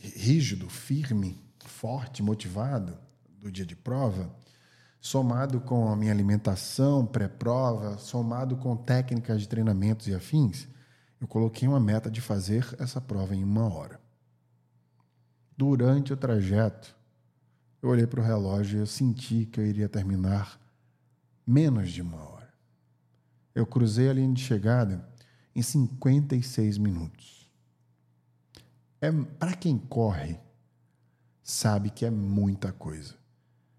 rígido, 0.00 0.70
firme, 0.70 1.44
forte, 1.64 2.22
motivado 2.22 2.96
do 3.40 3.50
dia 3.50 3.66
de 3.66 3.74
prova, 3.74 4.34
somado 5.00 5.60
com 5.60 5.88
a 5.88 5.96
minha 5.96 6.12
alimentação 6.12 7.04
pré-prova, 7.04 7.98
somado 7.98 8.56
com 8.56 8.76
técnicas 8.76 9.42
de 9.42 9.48
treinamentos 9.48 10.06
e 10.06 10.14
afins, 10.14 10.68
eu 11.20 11.26
coloquei 11.26 11.66
uma 11.66 11.80
meta 11.80 12.10
de 12.10 12.20
fazer 12.20 12.66
essa 12.78 13.00
prova 13.00 13.34
em 13.34 13.42
uma 13.42 13.72
hora. 13.72 14.00
Durante 15.56 16.12
o 16.12 16.16
trajeto, 16.16 16.94
eu 17.82 17.88
olhei 17.88 18.06
para 18.06 18.20
o 18.20 18.24
relógio 18.24 18.78
e 18.78 18.80
eu 18.80 18.86
senti 18.86 19.46
que 19.46 19.58
eu 19.58 19.66
iria 19.66 19.88
terminar 19.88 20.60
menos 21.46 21.90
de 21.90 22.00
uma 22.00 22.22
hora. 22.22 22.52
Eu 23.54 23.66
cruzei 23.66 24.08
a 24.08 24.12
linha 24.12 24.32
de 24.32 24.42
chegada 24.42 25.08
em 25.54 25.62
56 25.62 26.78
minutos. 26.78 27.35
É 29.00 29.10
para 29.10 29.54
quem 29.54 29.78
corre, 29.78 30.38
sabe 31.42 31.90
que 31.90 32.04
é 32.04 32.10
muita 32.10 32.72
coisa. 32.72 33.14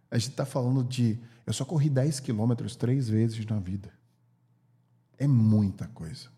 A 0.09 0.17
gente 0.17 0.31
está 0.31 0.45
falando 0.45 0.83
de. 0.83 1.19
Eu 1.45 1.53
só 1.53 1.65
corri 1.65 1.89
10 1.89 2.19
quilômetros 2.19 2.75
três 2.75 3.09
vezes 3.09 3.45
na 3.45 3.59
vida. 3.59 3.91
É 5.17 5.27
muita 5.27 5.87
coisa. 5.87 6.29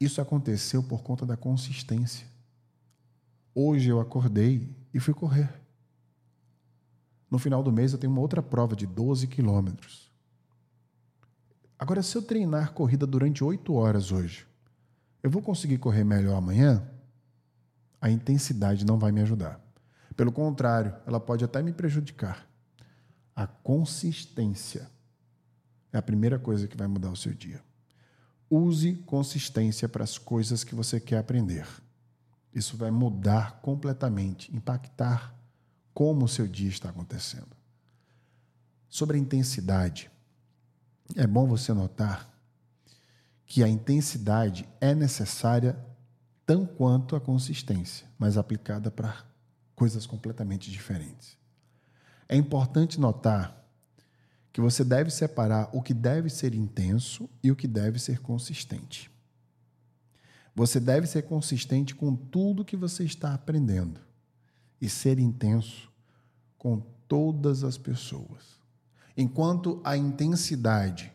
Isso 0.00 0.20
aconteceu 0.20 0.82
por 0.82 1.02
conta 1.02 1.26
da 1.26 1.36
consistência. 1.36 2.26
Hoje 3.54 3.88
eu 3.88 4.00
acordei 4.00 4.74
e 4.94 5.00
fui 5.00 5.12
correr. 5.12 5.52
No 7.30 7.38
final 7.38 7.62
do 7.62 7.72
mês 7.72 7.92
eu 7.92 7.98
tenho 7.98 8.12
uma 8.12 8.22
outra 8.22 8.42
prova 8.42 8.76
de 8.76 8.86
12 8.86 9.26
quilômetros. 9.26 10.10
Agora, 11.78 12.02
se 12.02 12.16
eu 12.16 12.22
treinar 12.22 12.72
corrida 12.72 13.06
durante 13.06 13.44
8 13.44 13.72
horas 13.74 14.10
hoje, 14.10 14.46
eu 15.22 15.30
vou 15.30 15.42
conseguir 15.42 15.78
correr 15.78 16.04
melhor 16.04 16.36
amanhã? 16.36 16.88
A 18.00 18.10
intensidade 18.10 18.84
não 18.84 18.98
vai 18.98 19.12
me 19.12 19.20
ajudar. 19.20 19.60
Pelo 20.16 20.32
contrário, 20.32 20.94
ela 21.06 21.20
pode 21.20 21.44
até 21.44 21.62
me 21.62 21.72
prejudicar. 21.72 22.46
A 23.34 23.46
consistência 23.46 24.90
é 25.92 25.98
a 25.98 26.02
primeira 26.02 26.38
coisa 26.38 26.66
que 26.66 26.76
vai 26.76 26.88
mudar 26.88 27.10
o 27.10 27.16
seu 27.16 27.32
dia. 27.32 27.62
Use 28.50 28.94
consistência 29.06 29.88
para 29.88 30.04
as 30.04 30.18
coisas 30.18 30.64
que 30.64 30.74
você 30.74 30.98
quer 30.98 31.18
aprender. 31.18 31.66
Isso 32.54 32.76
vai 32.76 32.90
mudar 32.90 33.60
completamente, 33.60 34.54
impactar 34.54 35.34
como 35.92 36.24
o 36.24 36.28
seu 36.28 36.46
dia 36.46 36.68
está 36.68 36.90
acontecendo. 36.90 37.56
Sobre 38.88 39.16
a 39.16 39.20
intensidade, 39.20 40.10
é 41.14 41.26
bom 41.26 41.46
você 41.46 41.72
notar 41.72 42.28
que 43.46 43.62
a 43.62 43.68
intensidade 43.68 44.68
é 44.80 44.94
necessária 44.94 45.78
tão 46.48 46.64
quanto 46.64 47.14
a 47.14 47.20
consistência, 47.20 48.06
mas 48.18 48.38
aplicada 48.38 48.90
para 48.90 49.22
coisas 49.76 50.06
completamente 50.06 50.70
diferentes. 50.70 51.36
É 52.26 52.34
importante 52.34 52.98
notar 52.98 53.54
que 54.50 54.58
você 54.58 54.82
deve 54.82 55.10
separar 55.10 55.68
o 55.74 55.82
que 55.82 55.92
deve 55.92 56.30
ser 56.30 56.54
intenso 56.54 57.28
e 57.42 57.52
o 57.52 57.56
que 57.56 57.68
deve 57.68 57.98
ser 57.98 58.20
consistente. 58.20 59.10
Você 60.54 60.80
deve 60.80 61.06
ser 61.06 61.24
consistente 61.24 61.94
com 61.94 62.16
tudo 62.16 62.64
que 62.64 62.78
você 62.78 63.04
está 63.04 63.34
aprendendo 63.34 64.00
e 64.80 64.88
ser 64.88 65.18
intenso 65.18 65.92
com 66.56 66.80
todas 67.06 67.62
as 67.62 67.76
pessoas. 67.76 68.58
Enquanto 69.14 69.82
a 69.84 69.98
intensidade 69.98 71.12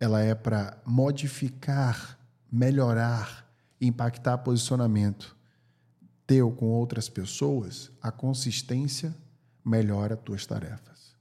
ela 0.00 0.22
é 0.22 0.34
para 0.34 0.80
modificar, 0.86 2.18
melhorar, 2.50 3.51
impactar 3.86 4.38
posicionamento 4.38 5.36
teu 6.26 6.50
com 6.50 6.66
outras 6.66 7.08
pessoas, 7.08 7.90
a 8.00 8.10
consistência 8.10 9.14
melhora 9.64 10.16
tuas 10.16 10.46
tarefas. 10.46 11.14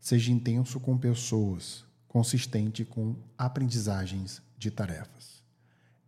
Seja 0.00 0.32
intenso 0.32 0.80
com 0.80 0.98
pessoas, 0.98 1.84
consistente 2.06 2.84
com 2.84 3.16
aprendizagens 3.36 4.42
de 4.56 4.70
tarefas. 4.70 5.42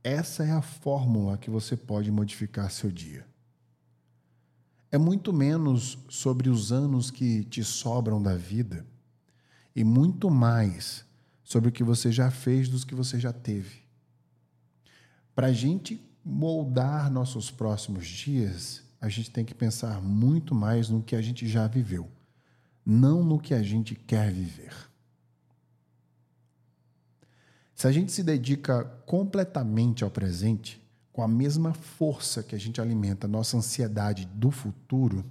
Essa 0.02 0.44
é 0.44 0.50
a 0.50 0.62
fórmula 0.62 1.38
que 1.38 1.50
você 1.50 1.76
pode 1.76 2.10
modificar 2.10 2.70
seu 2.70 2.90
dia. 2.90 3.26
É 4.90 4.98
muito 4.98 5.32
menos 5.32 5.98
sobre 6.08 6.48
os 6.48 6.72
anos 6.72 7.10
que 7.10 7.44
te 7.44 7.62
sobram 7.62 8.20
da 8.20 8.34
vida 8.34 8.84
e 9.74 9.84
muito 9.84 10.30
mais 10.30 11.04
sobre 11.44 11.68
o 11.68 11.72
que 11.72 11.84
você 11.84 12.10
já 12.10 12.30
fez 12.30 12.68
dos 12.68 12.84
que 12.84 12.94
você 12.94 13.20
já 13.20 13.32
teve. 13.32 13.79
Para 15.34 15.48
a 15.48 15.52
gente 15.52 16.00
moldar 16.24 17.10
nossos 17.10 17.50
próximos 17.50 18.06
dias, 18.06 18.82
a 19.00 19.08
gente 19.08 19.30
tem 19.30 19.44
que 19.44 19.54
pensar 19.54 20.00
muito 20.02 20.54
mais 20.54 20.88
no 20.88 21.02
que 21.02 21.16
a 21.16 21.22
gente 21.22 21.48
já 21.48 21.66
viveu, 21.66 22.10
não 22.84 23.24
no 23.24 23.38
que 23.38 23.54
a 23.54 23.62
gente 23.62 23.94
quer 23.94 24.30
viver. 24.30 24.74
Se 27.74 27.86
a 27.86 27.92
gente 27.92 28.12
se 28.12 28.22
dedica 28.22 28.84
completamente 29.06 30.04
ao 30.04 30.10
presente, 30.10 30.78
com 31.12 31.22
a 31.22 31.28
mesma 31.28 31.72
força 31.72 32.42
que 32.42 32.54
a 32.54 32.58
gente 32.58 32.80
alimenta 32.80 33.26
a 33.26 33.30
nossa 33.30 33.56
ansiedade 33.56 34.26
do 34.26 34.50
futuro, 34.50 35.24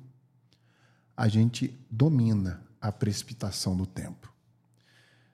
a 1.16 1.28
gente 1.28 1.80
domina 1.92 2.64
a 2.82 2.92
precipitação 2.92 3.78
do 3.78 3.86
tempo. 3.86 4.34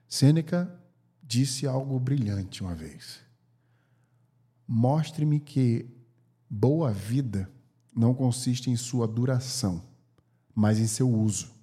Sêneca 0.08 0.70
disse 1.22 1.66
algo 1.66 1.98
brilhante 1.98 2.62
uma 2.62 2.74
vez. 2.74 3.25
Mostre-me 4.66 5.38
que 5.40 5.86
boa 6.48 6.92
vida 6.92 7.50
não 7.94 8.14
consiste 8.14 8.70
em 8.70 8.76
sua 8.76 9.06
duração, 9.06 9.82
mas 10.54 10.78
em 10.78 10.86
seu 10.86 11.10
uso. 11.10 11.54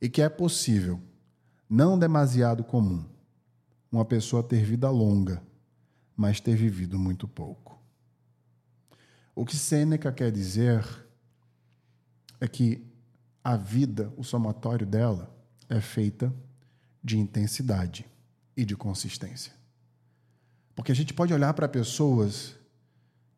E 0.00 0.08
que 0.08 0.20
é 0.20 0.28
possível, 0.28 1.00
não 1.68 1.98
demasiado 1.98 2.62
comum, 2.64 3.04
uma 3.90 4.04
pessoa 4.04 4.42
ter 4.42 4.64
vida 4.64 4.90
longa, 4.90 5.42
mas 6.16 6.40
ter 6.40 6.56
vivido 6.56 6.98
muito 6.98 7.26
pouco. 7.26 7.80
O 9.34 9.44
que 9.44 9.56
Sêneca 9.56 10.12
quer 10.12 10.30
dizer 10.30 10.84
é 12.40 12.46
que 12.46 12.86
a 13.42 13.56
vida, 13.56 14.12
o 14.16 14.24
somatório 14.24 14.86
dela, 14.86 15.34
é 15.68 15.80
feita 15.80 16.32
de 17.02 17.18
intensidade 17.18 18.06
e 18.56 18.64
de 18.64 18.76
consistência. 18.76 19.52
Porque 20.74 20.92
a 20.92 20.94
gente 20.94 21.14
pode 21.14 21.32
olhar 21.32 21.54
para 21.54 21.68
pessoas 21.68 22.54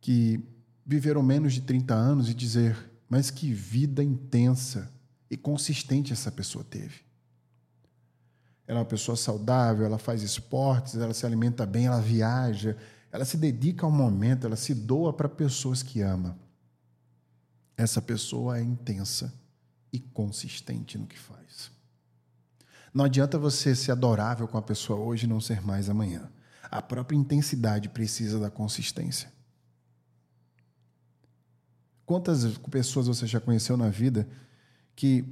que 0.00 0.40
viveram 0.84 1.22
menos 1.22 1.52
de 1.52 1.60
30 1.60 1.94
anos 1.94 2.28
e 2.28 2.34
dizer, 2.34 2.76
mas 3.08 3.30
que 3.30 3.52
vida 3.52 4.02
intensa 4.02 4.90
e 5.30 5.36
consistente 5.36 6.12
essa 6.12 6.30
pessoa 6.30 6.64
teve. 6.64 7.04
Ela 8.66 8.78
é 8.78 8.82
uma 8.82 8.88
pessoa 8.88 9.16
saudável, 9.16 9.84
ela 9.84 9.98
faz 9.98 10.22
esportes, 10.22 10.96
ela 10.96 11.14
se 11.14 11.24
alimenta 11.24 11.64
bem, 11.64 11.86
ela 11.86 12.00
viaja, 12.00 12.76
ela 13.12 13.24
se 13.24 13.36
dedica 13.36 13.86
ao 13.86 13.92
momento, 13.92 14.46
ela 14.46 14.56
se 14.56 14.74
doa 14.74 15.12
para 15.12 15.28
pessoas 15.28 15.82
que 15.82 16.00
ama. 16.00 16.36
Essa 17.76 18.00
pessoa 18.00 18.58
é 18.58 18.62
intensa 18.62 19.32
e 19.92 20.00
consistente 20.00 20.98
no 20.98 21.06
que 21.06 21.18
faz. 21.18 21.70
Não 22.92 23.04
adianta 23.04 23.38
você 23.38 23.74
ser 23.74 23.92
adorável 23.92 24.48
com 24.48 24.56
a 24.56 24.62
pessoa 24.62 24.98
hoje 24.98 25.26
e 25.26 25.28
não 25.28 25.40
ser 25.40 25.60
mais 25.60 25.88
amanhã. 25.88 26.30
A 26.70 26.82
própria 26.82 27.16
intensidade 27.16 27.88
precisa 27.88 28.38
da 28.38 28.50
consistência. 28.50 29.32
Quantas 32.04 32.56
pessoas 32.70 33.08
você 33.08 33.26
já 33.26 33.40
conheceu 33.40 33.76
na 33.76 33.88
vida 33.88 34.28
que 34.94 35.24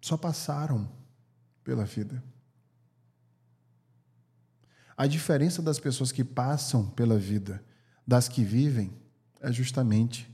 só 0.00 0.16
passaram 0.16 0.88
pela 1.64 1.84
vida? 1.84 2.22
A 4.96 5.06
diferença 5.06 5.60
das 5.60 5.80
pessoas 5.80 6.12
que 6.12 6.22
passam 6.22 6.86
pela 6.90 7.18
vida 7.18 7.62
das 8.06 8.28
que 8.28 8.44
vivem 8.44 8.92
é 9.40 9.50
justamente 9.50 10.32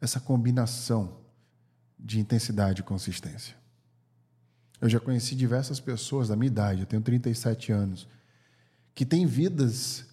essa 0.00 0.20
combinação 0.20 1.20
de 1.98 2.20
intensidade 2.20 2.80
e 2.80 2.84
consistência. 2.84 3.56
Eu 4.80 4.88
já 4.88 5.00
conheci 5.00 5.34
diversas 5.34 5.80
pessoas 5.80 6.28
da 6.28 6.36
minha 6.36 6.48
idade, 6.48 6.80
eu 6.80 6.86
tenho 6.86 7.02
37 7.02 7.72
anos, 7.72 8.06
que 8.94 9.04
têm 9.04 9.26
vidas, 9.26 10.06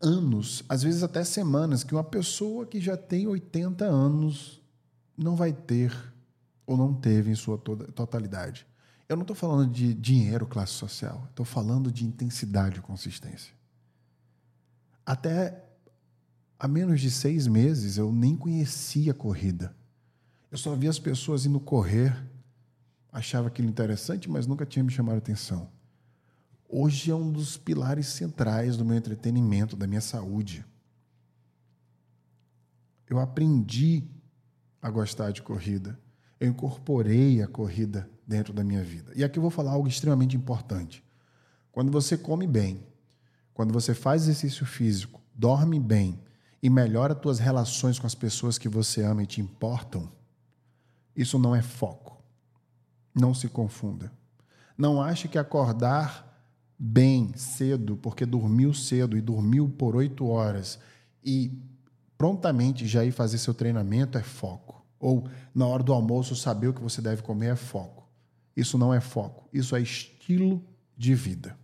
anos, 0.00 0.62
às 0.68 0.82
vezes 0.82 1.02
até 1.02 1.24
semanas, 1.24 1.82
que 1.82 1.94
uma 1.94 2.04
pessoa 2.04 2.66
que 2.66 2.80
já 2.80 2.96
tem 2.96 3.26
80 3.26 3.84
anos 3.84 4.60
não 5.16 5.34
vai 5.34 5.52
ter 5.52 5.92
ou 6.66 6.76
não 6.76 6.92
teve 6.92 7.30
em 7.30 7.34
sua 7.34 7.56
totalidade. 7.58 8.66
Eu 9.08 9.16
não 9.16 9.22
estou 9.22 9.36
falando 9.36 9.70
de 9.70 9.94
dinheiro, 9.94 10.46
classe 10.46 10.72
social, 10.72 11.26
estou 11.30 11.46
falando 11.46 11.92
de 11.92 12.04
intensidade 12.04 12.78
e 12.78 12.82
consistência. 12.82 13.54
Até 15.04 15.64
há 16.58 16.66
menos 16.66 17.00
de 17.00 17.10
seis 17.10 17.46
meses 17.46 17.96
eu 17.96 18.12
nem 18.12 18.36
conhecia 18.36 19.14
corrida. 19.14 19.74
Eu 20.50 20.58
só 20.58 20.74
via 20.74 20.90
as 20.90 20.98
pessoas 20.98 21.46
indo 21.46 21.60
correr, 21.60 22.16
achava 23.12 23.48
aquilo 23.48 23.68
interessante, 23.68 24.28
mas 24.28 24.46
nunca 24.46 24.66
tinha 24.66 24.82
me 24.82 24.90
chamado 24.90 25.18
atenção. 25.18 25.70
Hoje 26.68 27.10
é 27.10 27.14
um 27.14 27.30
dos 27.30 27.56
pilares 27.56 28.08
centrais 28.08 28.76
do 28.76 28.84
meu 28.84 28.96
entretenimento, 28.96 29.76
da 29.76 29.86
minha 29.86 30.00
saúde. 30.00 30.64
Eu 33.08 33.20
aprendi 33.20 34.04
a 34.82 34.90
gostar 34.90 35.30
de 35.30 35.42
corrida. 35.42 35.98
Eu 36.40 36.48
incorporei 36.48 37.40
a 37.40 37.46
corrida 37.46 38.10
dentro 38.26 38.52
da 38.52 38.64
minha 38.64 38.82
vida. 38.82 39.12
E 39.14 39.22
aqui 39.22 39.38
eu 39.38 39.42
vou 39.42 39.50
falar 39.50 39.72
algo 39.72 39.86
extremamente 39.86 40.36
importante. 40.36 41.04
Quando 41.70 41.92
você 41.92 42.18
come 42.18 42.46
bem, 42.46 42.84
quando 43.54 43.72
você 43.72 43.94
faz 43.94 44.22
exercício 44.22 44.66
físico, 44.66 45.22
dorme 45.34 45.78
bem 45.78 46.20
e 46.62 46.68
melhora 46.68 47.12
as 47.12 47.20
tuas 47.20 47.38
relações 47.38 47.98
com 47.98 48.06
as 48.06 48.14
pessoas 48.14 48.58
que 48.58 48.68
você 48.68 49.02
ama 49.02 49.22
e 49.22 49.26
te 49.26 49.40
importam, 49.40 50.10
isso 51.14 51.38
não 51.38 51.54
é 51.54 51.62
foco. 51.62 52.22
Não 53.14 53.32
se 53.32 53.48
confunda. 53.48 54.12
Não 54.76 55.00
ache 55.00 55.28
que 55.28 55.38
acordar 55.38 56.35
bem 56.78 57.32
cedo, 57.36 57.96
porque 57.96 58.26
dormiu 58.26 58.74
cedo 58.74 59.16
e 59.16 59.20
dormiu 59.20 59.68
por 59.68 59.96
oito 59.96 60.26
horas 60.26 60.78
e 61.24 61.52
prontamente 62.18 62.86
já 62.86 63.04
ir 63.04 63.12
fazer 63.12 63.38
seu 63.38 63.54
treinamento 63.54 64.18
é 64.18 64.22
foco. 64.22 64.84
Ou 64.98 65.28
na 65.54 65.66
hora 65.66 65.82
do 65.82 65.92
almoço 65.92 66.34
saber 66.34 66.68
o 66.68 66.74
que 66.74 66.82
você 66.82 67.00
deve 67.00 67.22
comer 67.22 67.52
é 67.52 67.56
foco. 67.56 68.08
Isso 68.56 68.78
não 68.78 68.92
é 68.92 69.00
foco, 69.00 69.48
isso 69.52 69.76
é 69.76 69.80
estilo 69.80 70.62
de 70.96 71.14
vida. 71.14 71.56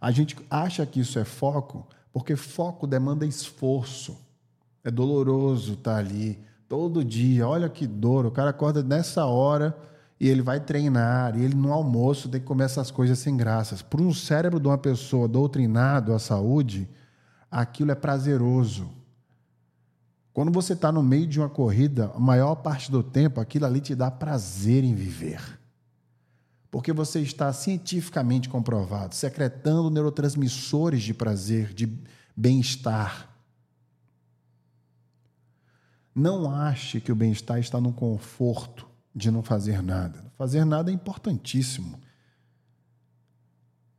A 0.00 0.10
gente 0.10 0.36
acha 0.50 0.84
que 0.84 1.00
isso 1.00 1.18
é 1.18 1.24
foco 1.24 1.88
porque 2.12 2.36
foco 2.36 2.86
demanda 2.86 3.26
esforço. 3.26 4.18
É 4.82 4.90
doloroso 4.90 5.74
estar 5.74 5.96
ali 5.96 6.38
todo 6.68 7.04
dia. 7.04 7.46
Olha 7.46 7.68
que 7.68 7.86
dor. 7.86 8.24
O 8.24 8.30
cara 8.30 8.50
acorda 8.50 8.82
nessa 8.82 9.26
hora 9.26 9.76
e 10.18 10.28
ele 10.28 10.40
vai 10.40 10.58
treinar, 10.58 11.36
e 11.36 11.44
ele 11.44 11.54
no 11.54 11.72
almoço 11.72 12.28
tem 12.28 12.40
que 12.40 12.46
comer 12.46 12.64
essas 12.64 12.90
coisas 12.90 13.18
sem 13.18 13.36
graças. 13.36 13.82
Para 13.82 14.00
um 14.00 14.14
cérebro 14.14 14.58
de 14.58 14.66
uma 14.66 14.78
pessoa 14.78 15.28
doutrinado 15.28 16.14
à 16.14 16.18
saúde, 16.18 16.88
aquilo 17.50 17.90
é 17.90 17.94
prazeroso. 17.94 18.90
Quando 20.32 20.50
você 20.50 20.72
está 20.72 20.90
no 20.90 21.02
meio 21.02 21.26
de 21.26 21.38
uma 21.38 21.48
corrida, 21.48 22.10
a 22.14 22.18
maior 22.18 22.56
parte 22.56 22.90
do 22.90 23.02
tempo, 23.02 23.40
aquilo 23.40 23.66
ali 23.66 23.80
te 23.80 23.94
dá 23.94 24.10
prazer 24.10 24.84
em 24.84 24.94
viver. 24.94 25.40
Porque 26.70 26.92
você 26.92 27.20
está 27.20 27.52
cientificamente 27.52 28.48
comprovado, 28.48 29.14
secretando 29.14 29.90
neurotransmissores 29.90 31.02
de 31.02 31.14
prazer, 31.14 31.72
de 31.72 31.90
bem-estar. 32.34 33.30
Não 36.14 36.50
ache 36.50 37.00
que 37.00 37.12
o 37.12 37.16
bem-estar 37.16 37.58
está 37.58 37.80
no 37.80 37.92
conforto 37.92 38.86
de 39.16 39.30
não 39.30 39.42
fazer 39.42 39.82
nada. 39.82 40.30
Fazer 40.36 40.66
nada 40.66 40.90
é 40.90 40.94
importantíssimo. 40.94 41.98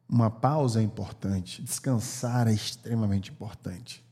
Uma 0.07 0.29
pausa 0.29 0.79
é 0.79 0.83
importante, 0.83 1.63
descansar 1.63 2.47
é 2.47 2.53
extremamente 2.53 3.31
importante. 3.31 4.05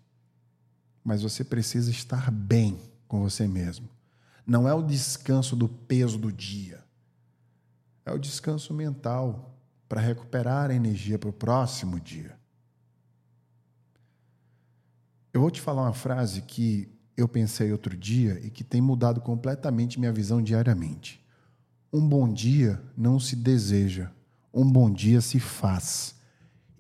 Mas 1.04 1.22
você 1.22 1.44
precisa 1.44 1.92
estar 1.92 2.32
bem 2.32 2.82
com 3.08 3.22
você 3.22 3.48
mesmo. 3.48 3.88
Não 4.48 4.68
é 4.68 4.74
o 4.74 4.82
descanso 4.82 5.56
do 5.56 5.70
peso 5.70 6.18
do 6.18 6.32
dia. 6.34 6.84
É 8.04 8.12
o 8.12 8.18
descanso 8.18 8.74
mental 8.74 9.56
para 9.88 10.02
recuperar 10.02 10.72
a 10.72 10.74
energia 10.74 11.20
para 11.20 11.30
o 11.30 11.34
próximo 11.34 12.00
dia. 12.00 12.36
Eu 15.32 15.42
vou 15.42 15.52
te 15.52 15.62
falar 15.62 15.84
uma 15.84 15.94
frase 15.94 16.42
que 16.42 16.95
eu 17.18 17.28
pensei 17.28 17.72
outro 17.72 17.96
dia 17.96 18.40
e 18.44 18.50
que 18.50 18.64
tem 18.64 18.82
mudado 18.82 19.22
completamente 19.22 20.00
minha 20.00 20.12
visão 20.12 20.42
diariamente. 20.42 21.24
Um 21.92 22.06
bom 22.08 22.32
dia 22.32 22.82
não 22.98 23.20
se 23.20 23.36
deseja, 23.36 24.12
um 24.54 24.70
bom 24.70 24.92
dia 24.92 25.22
se 25.22 25.40
faz. 25.40 26.16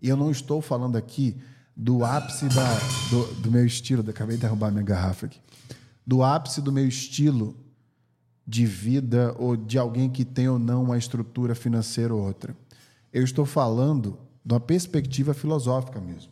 E 0.01 0.09
eu 0.09 0.17
não 0.17 0.29
estou 0.29 0.61
falando 0.61 0.97
aqui 0.97 1.37
do 1.75 2.03
ápice 2.03 2.47
da, 2.49 2.79
do, 3.09 3.41
do 3.41 3.51
meu 3.51 3.65
estilo, 3.65 4.07
acabei 4.09 4.35
de 4.35 4.41
derrubar 4.41 4.71
minha 4.71 4.83
garrafa 4.83 5.25
aqui, 5.25 5.39
do 6.05 6.21
ápice 6.21 6.61
do 6.61 6.71
meu 6.71 6.87
estilo 6.87 7.55
de 8.45 8.65
vida 8.65 9.35
ou 9.39 9.55
de 9.55 9.77
alguém 9.77 10.09
que 10.09 10.23
tem 10.23 10.47
ou 10.47 10.59
não 10.59 10.83
uma 10.83 10.97
estrutura 10.97 11.55
financeira 11.55 12.13
ou 12.13 12.21
outra. 12.21 12.55
Eu 13.11 13.23
estou 13.23 13.45
falando 13.45 14.19
de 14.43 14.53
uma 14.53 14.59
perspectiva 14.59 15.33
filosófica 15.33 15.99
mesmo. 15.99 16.31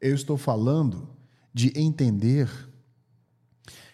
Eu 0.00 0.14
estou 0.14 0.36
falando 0.36 1.08
de 1.52 1.72
entender 1.78 2.48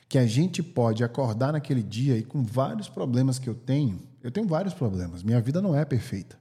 que 0.09 0.19
a 0.19 0.27
gente 0.27 0.63
pode 0.63 1.03
acordar 1.03 1.53
naquele 1.53 1.83
dia 1.83 2.17
e 2.17 2.23
com 2.23 2.45
vários 2.45 2.89
problemas 2.89 3.39
que 3.39 3.49
eu 3.49 3.55
tenho, 3.55 4.01
eu 4.23 4.31
tenho 4.31 4.47
vários 4.47 4.73
problemas, 4.73 5.23
minha 5.23 5.41
vida 5.41 5.61
não 5.61 5.75
é 5.75 5.85
perfeita. 5.85 6.39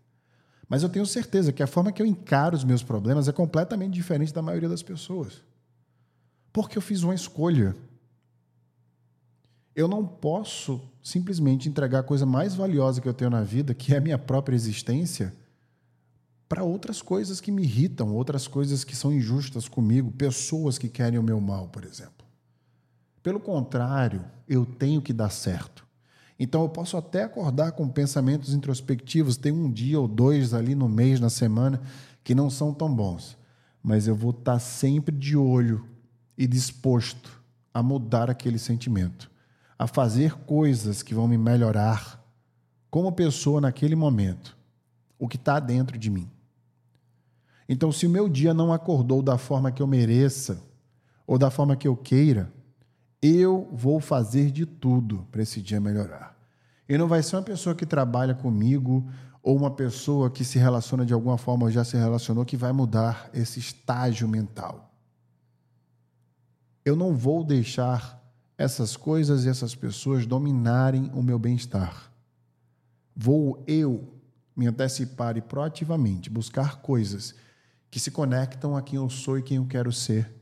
Mas 0.69 0.83
eu 0.83 0.89
tenho 0.89 1.05
certeza 1.05 1.51
que 1.51 1.61
a 1.61 1.67
forma 1.67 1.91
que 1.91 2.01
eu 2.01 2.05
encaro 2.05 2.55
os 2.55 2.63
meus 2.63 2.81
problemas 2.81 3.27
é 3.27 3.31
completamente 3.31 3.93
diferente 3.93 4.33
da 4.33 4.41
maioria 4.41 4.69
das 4.69 4.81
pessoas. 4.81 5.41
Porque 6.51 6.77
eu 6.77 6.81
fiz 6.81 7.03
uma 7.03 7.13
escolha. 7.13 7.75
Eu 9.75 9.87
não 9.87 10.05
posso 10.05 10.81
simplesmente 11.01 11.67
entregar 11.67 11.99
a 11.99 12.03
coisa 12.03 12.25
mais 12.25 12.55
valiosa 12.55 13.01
que 13.01 13.07
eu 13.07 13.13
tenho 13.13 13.31
na 13.31 13.41
vida, 13.41 13.73
que 13.73 13.93
é 13.93 13.97
a 13.97 14.01
minha 14.01 14.17
própria 14.17 14.55
existência, 14.55 15.35
para 16.53 16.63
outras 16.63 17.01
coisas 17.01 17.41
que 17.41 17.51
me 17.51 17.63
irritam, 17.63 18.13
outras 18.13 18.47
coisas 18.47 18.83
que 18.83 18.95
são 18.95 19.11
injustas 19.11 19.67
comigo, 19.67 20.11
pessoas 20.11 20.77
que 20.77 20.87
querem 20.87 21.17
o 21.17 21.23
meu 21.23 21.41
mal, 21.41 21.67
por 21.67 21.83
exemplo. 21.83 22.27
Pelo 23.23 23.39
contrário, 23.39 24.23
eu 24.47 24.63
tenho 24.63 25.01
que 25.01 25.11
dar 25.11 25.31
certo. 25.31 25.83
Então 26.37 26.61
eu 26.61 26.69
posso 26.69 26.95
até 26.95 27.23
acordar 27.23 27.71
com 27.71 27.89
pensamentos 27.89 28.53
introspectivos, 28.53 29.35
tem 29.35 29.51
um 29.51 29.71
dia 29.71 29.99
ou 29.99 30.07
dois 30.07 30.53
ali 30.53 30.75
no 30.75 30.87
mês, 30.87 31.19
na 31.19 31.27
semana, 31.27 31.81
que 32.23 32.35
não 32.35 32.51
são 32.51 32.71
tão 32.71 32.93
bons, 32.93 33.35
mas 33.81 34.05
eu 34.05 34.13
vou 34.15 34.29
estar 34.29 34.59
sempre 34.59 35.17
de 35.17 35.35
olho 35.35 35.83
e 36.37 36.45
disposto 36.45 37.41
a 37.73 37.81
mudar 37.81 38.29
aquele 38.29 38.59
sentimento, 38.59 39.31
a 39.75 39.87
fazer 39.87 40.35
coisas 40.45 41.01
que 41.01 41.15
vão 41.15 41.27
me 41.27 41.35
melhorar 41.35 42.23
como 42.91 43.11
pessoa 43.11 43.59
naquele 43.59 43.95
momento, 43.95 44.55
o 45.17 45.27
que 45.27 45.35
está 45.35 45.59
dentro 45.59 45.97
de 45.97 46.11
mim. 46.11 46.29
Então, 47.67 47.91
se 47.91 48.05
o 48.05 48.09
meu 48.09 48.27
dia 48.27 48.53
não 48.53 48.73
acordou 48.73 49.21
da 49.21 49.37
forma 49.37 49.71
que 49.71 49.81
eu 49.81 49.87
mereça 49.87 50.61
ou 51.25 51.37
da 51.37 51.49
forma 51.49 51.75
que 51.75 51.87
eu 51.87 51.95
queira, 51.95 52.51
eu 53.21 53.69
vou 53.71 53.99
fazer 53.99 54.51
de 54.51 54.65
tudo 54.65 55.25
para 55.31 55.41
esse 55.41 55.61
dia 55.61 55.79
melhorar. 55.79 56.37
E 56.87 56.97
não 56.97 57.07
vai 57.07 57.23
ser 57.23 57.37
uma 57.37 57.43
pessoa 57.43 57.73
que 57.73 57.85
trabalha 57.85 58.33
comigo 58.33 59.09
ou 59.41 59.55
uma 59.55 59.71
pessoa 59.71 60.29
que 60.29 60.43
se 60.43 60.59
relaciona 60.59 61.05
de 61.05 61.13
alguma 61.13 61.37
forma 61.37 61.65
ou 61.65 61.71
já 61.71 61.83
se 61.83 61.97
relacionou 61.97 62.45
que 62.45 62.57
vai 62.57 62.71
mudar 62.71 63.29
esse 63.33 63.59
estágio 63.59 64.27
mental. 64.27 64.93
Eu 66.83 66.95
não 66.95 67.15
vou 67.15 67.43
deixar 67.43 68.21
essas 68.57 68.97
coisas 68.97 69.45
e 69.45 69.49
essas 69.49 69.73
pessoas 69.73 70.25
dominarem 70.25 71.09
o 71.13 71.23
meu 71.23 71.39
bem-estar. 71.39 72.11
Vou 73.15 73.63
eu 73.65 74.13
me 74.55 74.67
antecipar 74.67 75.37
e 75.37 75.41
proativamente 75.41 76.29
buscar 76.29 76.81
coisas 76.81 77.33
que 77.93 77.99
se 77.99 78.09
conectam 78.09 78.75
a 78.75 78.81
quem 78.81 78.97
eu 78.97 79.07
sou 79.07 79.37
e 79.37 79.43
quem 79.43 79.57
eu 79.57 79.67
quero 79.67 79.91
ser 79.91 80.33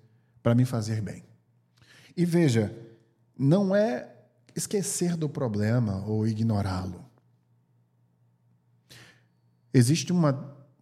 para 0.42 0.56
me 0.56 0.64
fazer 0.64 1.02
bem. 1.02 1.22
E 2.16 2.24
veja, 2.24 2.74
não 3.38 3.76
é 3.76 4.10
esquecer 4.56 5.18
do 5.18 5.28
problema 5.28 6.02
ou 6.06 6.26
ignorá-lo. 6.26 7.04
Existe 9.74 10.14
uma 10.14 10.32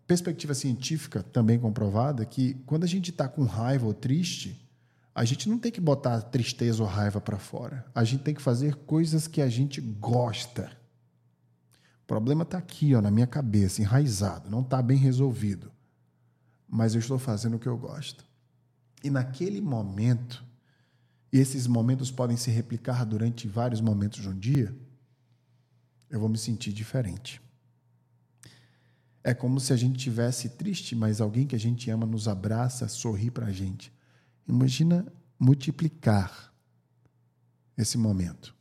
perspectiva 0.05 0.53
científica 0.53 1.23
também 1.23 1.57
comprovada 1.57 2.23
que 2.23 2.53
quando 2.67 2.83
a 2.83 2.87
gente 2.87 3.09
está 3.09 3.27
com 3.27 3.45
raiva 3.45 3.87
ou 3.87 3.93
triste, 3.95 4.69
a 5.15 5.25
gente 5.25 5.49
não 5.49 5.57
tem 5.57 5.71
que 5.71 5.81
botar 5.81 6.21
tristeza 6.21 6.83
ou 6.83 6.87
raiva 6.87 7.19
para 7.19 7.39
fora. 7.39 7.83
A 7.95 8.03
gente 8.03 8.21
tem 8.21 8.35
que 8.35 8.41
fazer 8.43 8.75
coisas 8.75 9.27
que 9.27 9.41
a 9.41 9.49
gente 9.49 9.81
gosta. 9.81 10.71
O 12.03 12.05
problema 12.05 12.43
está 12.43 12.59
aqui, 12.59 12.93
ó, 12.93 13.01
na 13.01 13.09
minha 13.09 13.25
cabeça, 13.25 13.81
enraizado, 13.81 14.51
não 14.51 14.61
está 14.61 14.79
bem 14.83 14.99
resolvido. 14.99 15.71
Mas 16.69 16.93
eu 16.93 16.99
estou 16.99 17.17
fazendo 17.17 17.55
o 17.55 17.59
que 17.59 17.67
eu 17.67 17.77
gosto. 17.77 18.25
E 19.03 19.09
naquele 19.09 19.59
momento, 19.59 20.43
e 21.31 21.37
esses 21.39 21.67
momentos 21.67 22.11
podem 22.11 22.37
se 22.37 22.51
replicar 22.51 23.05
durante 23.05 23.47
vários 23.47 23.81
momentos 23.81 24.21
de 24.21 24.29
um 24.29 24.37
dia, 24.37 24.75
eu 26.09 26.19
vou 26.19 26.29
me 26.29 26.37
sentir 26.37 26.73
diferente. 26.73 27.41
É 29.23 29.33
como 29.33 29.59
se 29.59 29.73
a 29.73 29.75
gente 29.75 29.97
tivesse 29.97 30.49
triste, 30.49 30.95
mas 30.95 31.21
alguém 31.21 31.45
que 31.45 31.55
a 31.55 31.59
gente 31.59 31.89
ama 31.89 32.05
nos 32.05 32.27
abraça, 32.27 32.87
sorri 32.87 33.29
para 33.29 33.47
a 33.47 33.51
gente. 33.51 33.91
Imagina 34.47 35.05
multiplicar 35.37 36.53
esse 37.77 37.97
momento. 37.97 38.55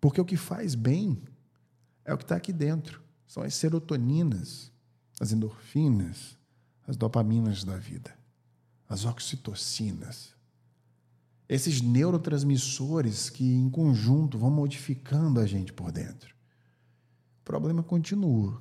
Porque 0.00 0.20
o 0.20 0.24
que 0.24 0.36
faz 0.36 0.74
bem 0.74 1.22
é 2.04 2.14
o 2.14 2.18
que 2.18 2.24
está 2.24 2.36
aqui 2.36 2.52
dentro. 2.52 3.02
São 3.26 3.42
as 3.42 3.54
serotoninas, 3.54 4.72
as 5.20 5.32
endorfinas, 5.32 6.38
as 6.90 6.96
dopaminas 6.96 7.64
da 7.64 7.78
vida, 7.78 8.14
as 8.88 9.06
oxitocinas. 9.06 10.34
Esses 11.48 11.80
neurotransmissores 11.80 13.30
que, 13.30 13.44
em 13.44 13.70
conjunto, 13.70 14.38
vão 14.38 14.50
modificando 14.50 15.40
a 15.40 15.46
gente 15.46 15.72
por 15.72 15.90
dentro. 15.90 16.34
O 17.40 17.44
problema 17.44 17.82
continua 17.82 18.60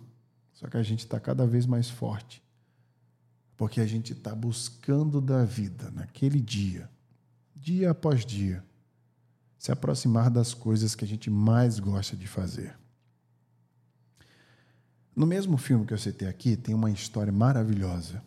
só 0.59 0.67
que 0.67 0.75
a 0.75 0.83
gente 0.83 0.99
está 0.99 1.17
cada 1.21 1.47
vez 1.47 1.65
mais 1.65 1.89
forte, 1.89 2.43
porque 3.55 3.79
a 3.79 3.85
gente 3.85 4.11
está 4.11 4.35
buscando 4.35 5.21
da 5.21 5.45
vida, 5.45 5.89
naquele 5.91 6.41
dia, 6.41 6.89
dia 7.55 7.91
após 7.91 8.25
dia, 8.25 8.61
se 9.57 9.71
aproximar 9.71 10.29
das 10.29 10.53
coisas 10.53 10.95
que 10.95 11.05
a 11.05 11.07
gente 11.07 11.29
mais 11.29 11.79
gosta 11.79 12.13
de 12.17 12.27
fazer. 12.27 12.77
No 15.19 15.27
mesmo 15.27 15.57
filme 15.57 15.85
que 15.85 15.93
eu 15.93 15.97
citei 15.97 16.29
aqui, 16.29 16.55
tem 16.55 16.73
uma 16.73 16.89
história 16.89 17.33
maravilhosa, 17.33 18.23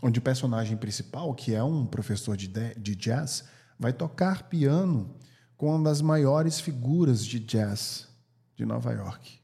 onde 0.00 0.20
o 0.20 0.22
personagem 0.22 0.76
principal, 0.76 1.34
que 1.34 1.52
é 1.52 1.60
um 1.60 1.84
professor 1.84 2.36
de, 2.36 2.46
de 2.46 2.94
jazz, 2.94 3.42
vai 3.76 3.92
tocar 3.92 4.44
piano 4.44 5.16
com 5.56 5.74
uma 5.74 5.90
das 5.90 6.00
maiores 6.00 6.60
figuras 6.60 7.26
de 7.26 7.40
jazz 7.40 8.06
de 8.54 8.64
Nova 8.64 8.92
York. 8.92 9.40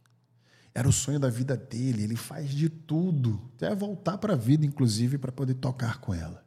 Era 0.72 0.88
o 0.88 0.92
sonho 0.92 1.18
da 1.18 1.28
vida 1.28 1.56
dele, 1.56 2.04
ele 2.04 2.14
faz 2.14 2.50
de 2.50 2.68
tudo, 2.68 3.50
até 3.56 3.74
voltar 3.74 4.18
para 4.18 4.34
a 4.34 4.36
vida, 4.36 4.64
inclusive, 4.64 5.18
para 5.18 5.32
poder 5.32 5.54
tocar 5.54 5.98
com 5.98 6.14
ela. 6.14 6.46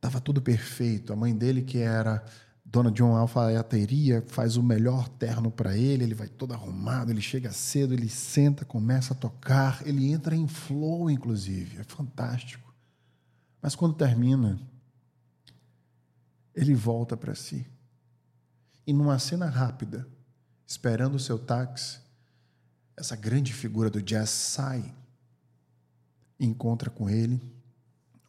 Tava 0.00 0.20
tudo 0.20 0.42
perfeito. 0.42 1.12
A 1.12 1.16
mãe 1.16 1.32
dele, 1.32 1.62
que 1.62 1.78
era 1.78 2.24
dona 2.70 2.90
de 2.90 3.02
uma 3.02 3.18
alfaiateria, 3.18 4.22
faz 4.28 4.56
o 4.56 4.62
melhor 4.62 5.08
terno 5.08 5.50
para 5.50 5.76
ele, 5.76 6.04
ele 6.04 6.14
vai 6.14 6.28
todo 6.28 6.54
arrumado, 6.54 7.10
ele 7.10 7.20
chega 7.20 7.50
cedo, 7.50 7.92
ele 7.92 8.08
senta, 8.08 8.64
começa 8.64 9.12
a 9.12 9.16
tocar, 9.16 9.84
ele 9.84 10.12
entra 10.12 10.36
em 10.36 10.46
flow, 10.46 11.10
inclusive. 11.10 11.80
É 11.80 11.84
fantástico. 11.84 12.72
Mas 13.60 13.74
quando 13.74 13.94
termina, 13.94 14.60
ele 16.54 16.72
volta 16.72 17.16
para 17.16 17.34
si. 17.34 17.66
E 18.86 18.92
numa 18.92 19.18
cena 19.18 19.46
rápida, 19.46 20.06
esperando 20.64 21.16
o 21.16 21.20
seu 21.20 21.38
táxi, 21.38 21.98
essa 22.96 23.16
grande 23.16 23.52
figura 23.52 23.90
do 23.90 24.00
jazz 24.00 24.30
sai, 24.30 24.94
encontra 26.38 26.88
com 26.88 27.10
ele, 27.10 27.42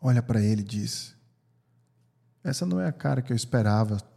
olha 0.02 0.24
para 0.24 0.42
ele 0.42 0.62
e 0.62 0.66
diz: 0.66 1.16
Essa 2.44 2.66
não 2.66 2.80
é 2.80 2.88
a 2.88 2.92
cara 2.92 3.22
que 3.22 3.32
eu 3.32 3.36
esperava 3.36 4.11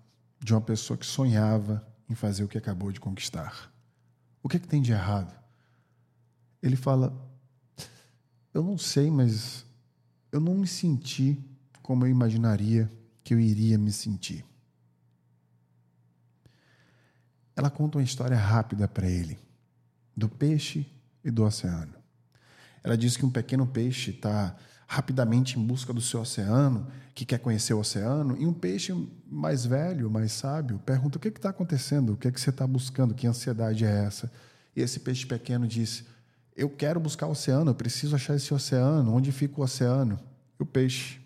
de 0.44 0.52
uma 0.52 0.60
pessoa 0.60 0.94
que 0.94 1.06
sonhava 1.06 1.82
em 2.06 2.14
fazer 2.14 2.44
o 2.44 2.48
que 2.48 2.58
acabou 2.58 2.92
de 2.92 3.00
conquistar. 3.00 3.72
O 4.42 4.48
que, 4.48 4.58
é 4.58 4.60
que 4.60 4.68
tem 4.68 4.82
de 4.82 4.92
errado? 4.92 5.34
Ele 6.62 6.76
fala: 6.76 7.16
Eu 8.52 8.62
não 8.62 8.76
sei, 8.76 9.10
mas 9.10 9.64
eu 10.30 10.40
não 10.40 10.54
me 10.54 10.66
senti 10.66 11.42
como 11.80 12.04
eu 12.04 12.10
imaginaria 12.10 12.92
que 13.24 13.32
eu 13.32 13.40
iria 13.40 13.78
me 13.78 13.90
sentir. 13.90 14.44
Ela 17.56 17.70
conta 17.70 17.96
uma 17.96 18.04
história 18.04 18.36
rápida 18.36 18.86
para 18.86 19.08
ele 19.08 19.38
do 20.14 20.28
peixe 20.28 20.86
e 21.24 21.30
do 21.30 21.42
oceano. 21.42 21.94
Ela 22.82 22.98
diz 22.98 23.16
que 23.16 23.24
um 23.24 23.30
pequeno 23.30 23.66
peixe 23.66 24.10
está 24.10 24.54
rapidamente 24.86 25.58
em 25.58 25.64
busca 25.64 25.92
do 25.92 26.00
seu 26.00 26.20
oceano, 26.20 26.86
que 27.14 27.24
quer 27.24 27.38
conhecer 27.38 27.74
o 27.74 27.78
oceano, 27.78 28.36
e 28.36 28.46
um 28.46 28.52
peixe 28.52 28.92
mais 29.26 29.64
velho, 29.64 30.10
mais 30.10 30.32
sábio, 30.32 30.78
pergunta: 30.80 31.18
o 31.18 31.20
que 31.20 31.28
está 31.28 31.50
acontecendo? 31.50 32.14
O 32.14 32.16
que, 32.16 32.28
é 32.28 32.30
que 32.30 32.40
você 32.40 32.50
está 32.50 32.66
buscando? 32.66 33.14
Que 33.14 33.26
ansiedade 33.26 33.84
é 33.84 34.04
essa? 34.04 34.30
E 34.74 34.82
esse 34.82 35.00
peixe 35.00 35.24
pequeno 35.24 35.66
diz: 35.66 36.04
Eu 36.56 36.68
quero 36.68 36.98
buscar 36.98 37.26
o 37.26 37.30
oceano, 37.30 37.70
eu 37.70 37.74
preciso 37.74 38.16
achar 38.16 38.34
esse 38.34 38.52
oceano. 38.52 39.14
Onde 39.14 39.30
fica 39.32 39.60
o 39.60 39.64
oceano? 39.64 40.18
E 40.58 40.62
o 40.62 40.66
peixe, 40.66 41.20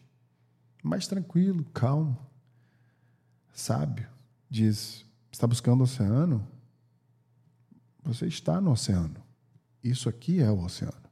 mais 0.82 1.06
tranquilo, 1.06 1.64
calmo, 1.72 2.18
sábio, 3.52 4.06
diz: 4.50 5.04
Está 5.32 5.46
buscando 5.46 5.80
o 5.80 5.84
oceano? 5.84 6.46
Você 8.02 8.26
está 8.26 8.60
no 8.60 8.72
oceano. 8.72 9.16
Isso 9.82 10.08
aqui 10.08 10.40
é 10.40 10.50
o 10.50 10.64
oceano. 10.64 11.07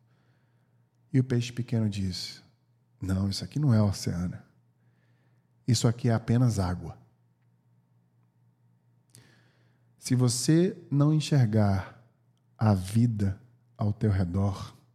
E 1.17 1.19
o 1.19 1.25
peixe 1.25 1.51
pequeno 1.51 1.89
diz: 1.89 2.43
Não, 3.01 3.31
isso 3.31 3.43
aqui 3.43 3.59
não 3.59 3.73
é 3.73 3.81
oceano. 3.81 4.37
Isso 5.67 5.89
aqui 5.89 6.11
é 6.11 6.13
apenas 6.13 6.59
água. 6.59 6.95
Se 9.99 10.15
você 10.15 10.77
não 10.91 11.15
enxergar 11.15 12.07
a 12.59 12.75
vida 12.75 13.41
ao 13.79 13.95
teu 13.95 14.11
redor, 14.11 14.76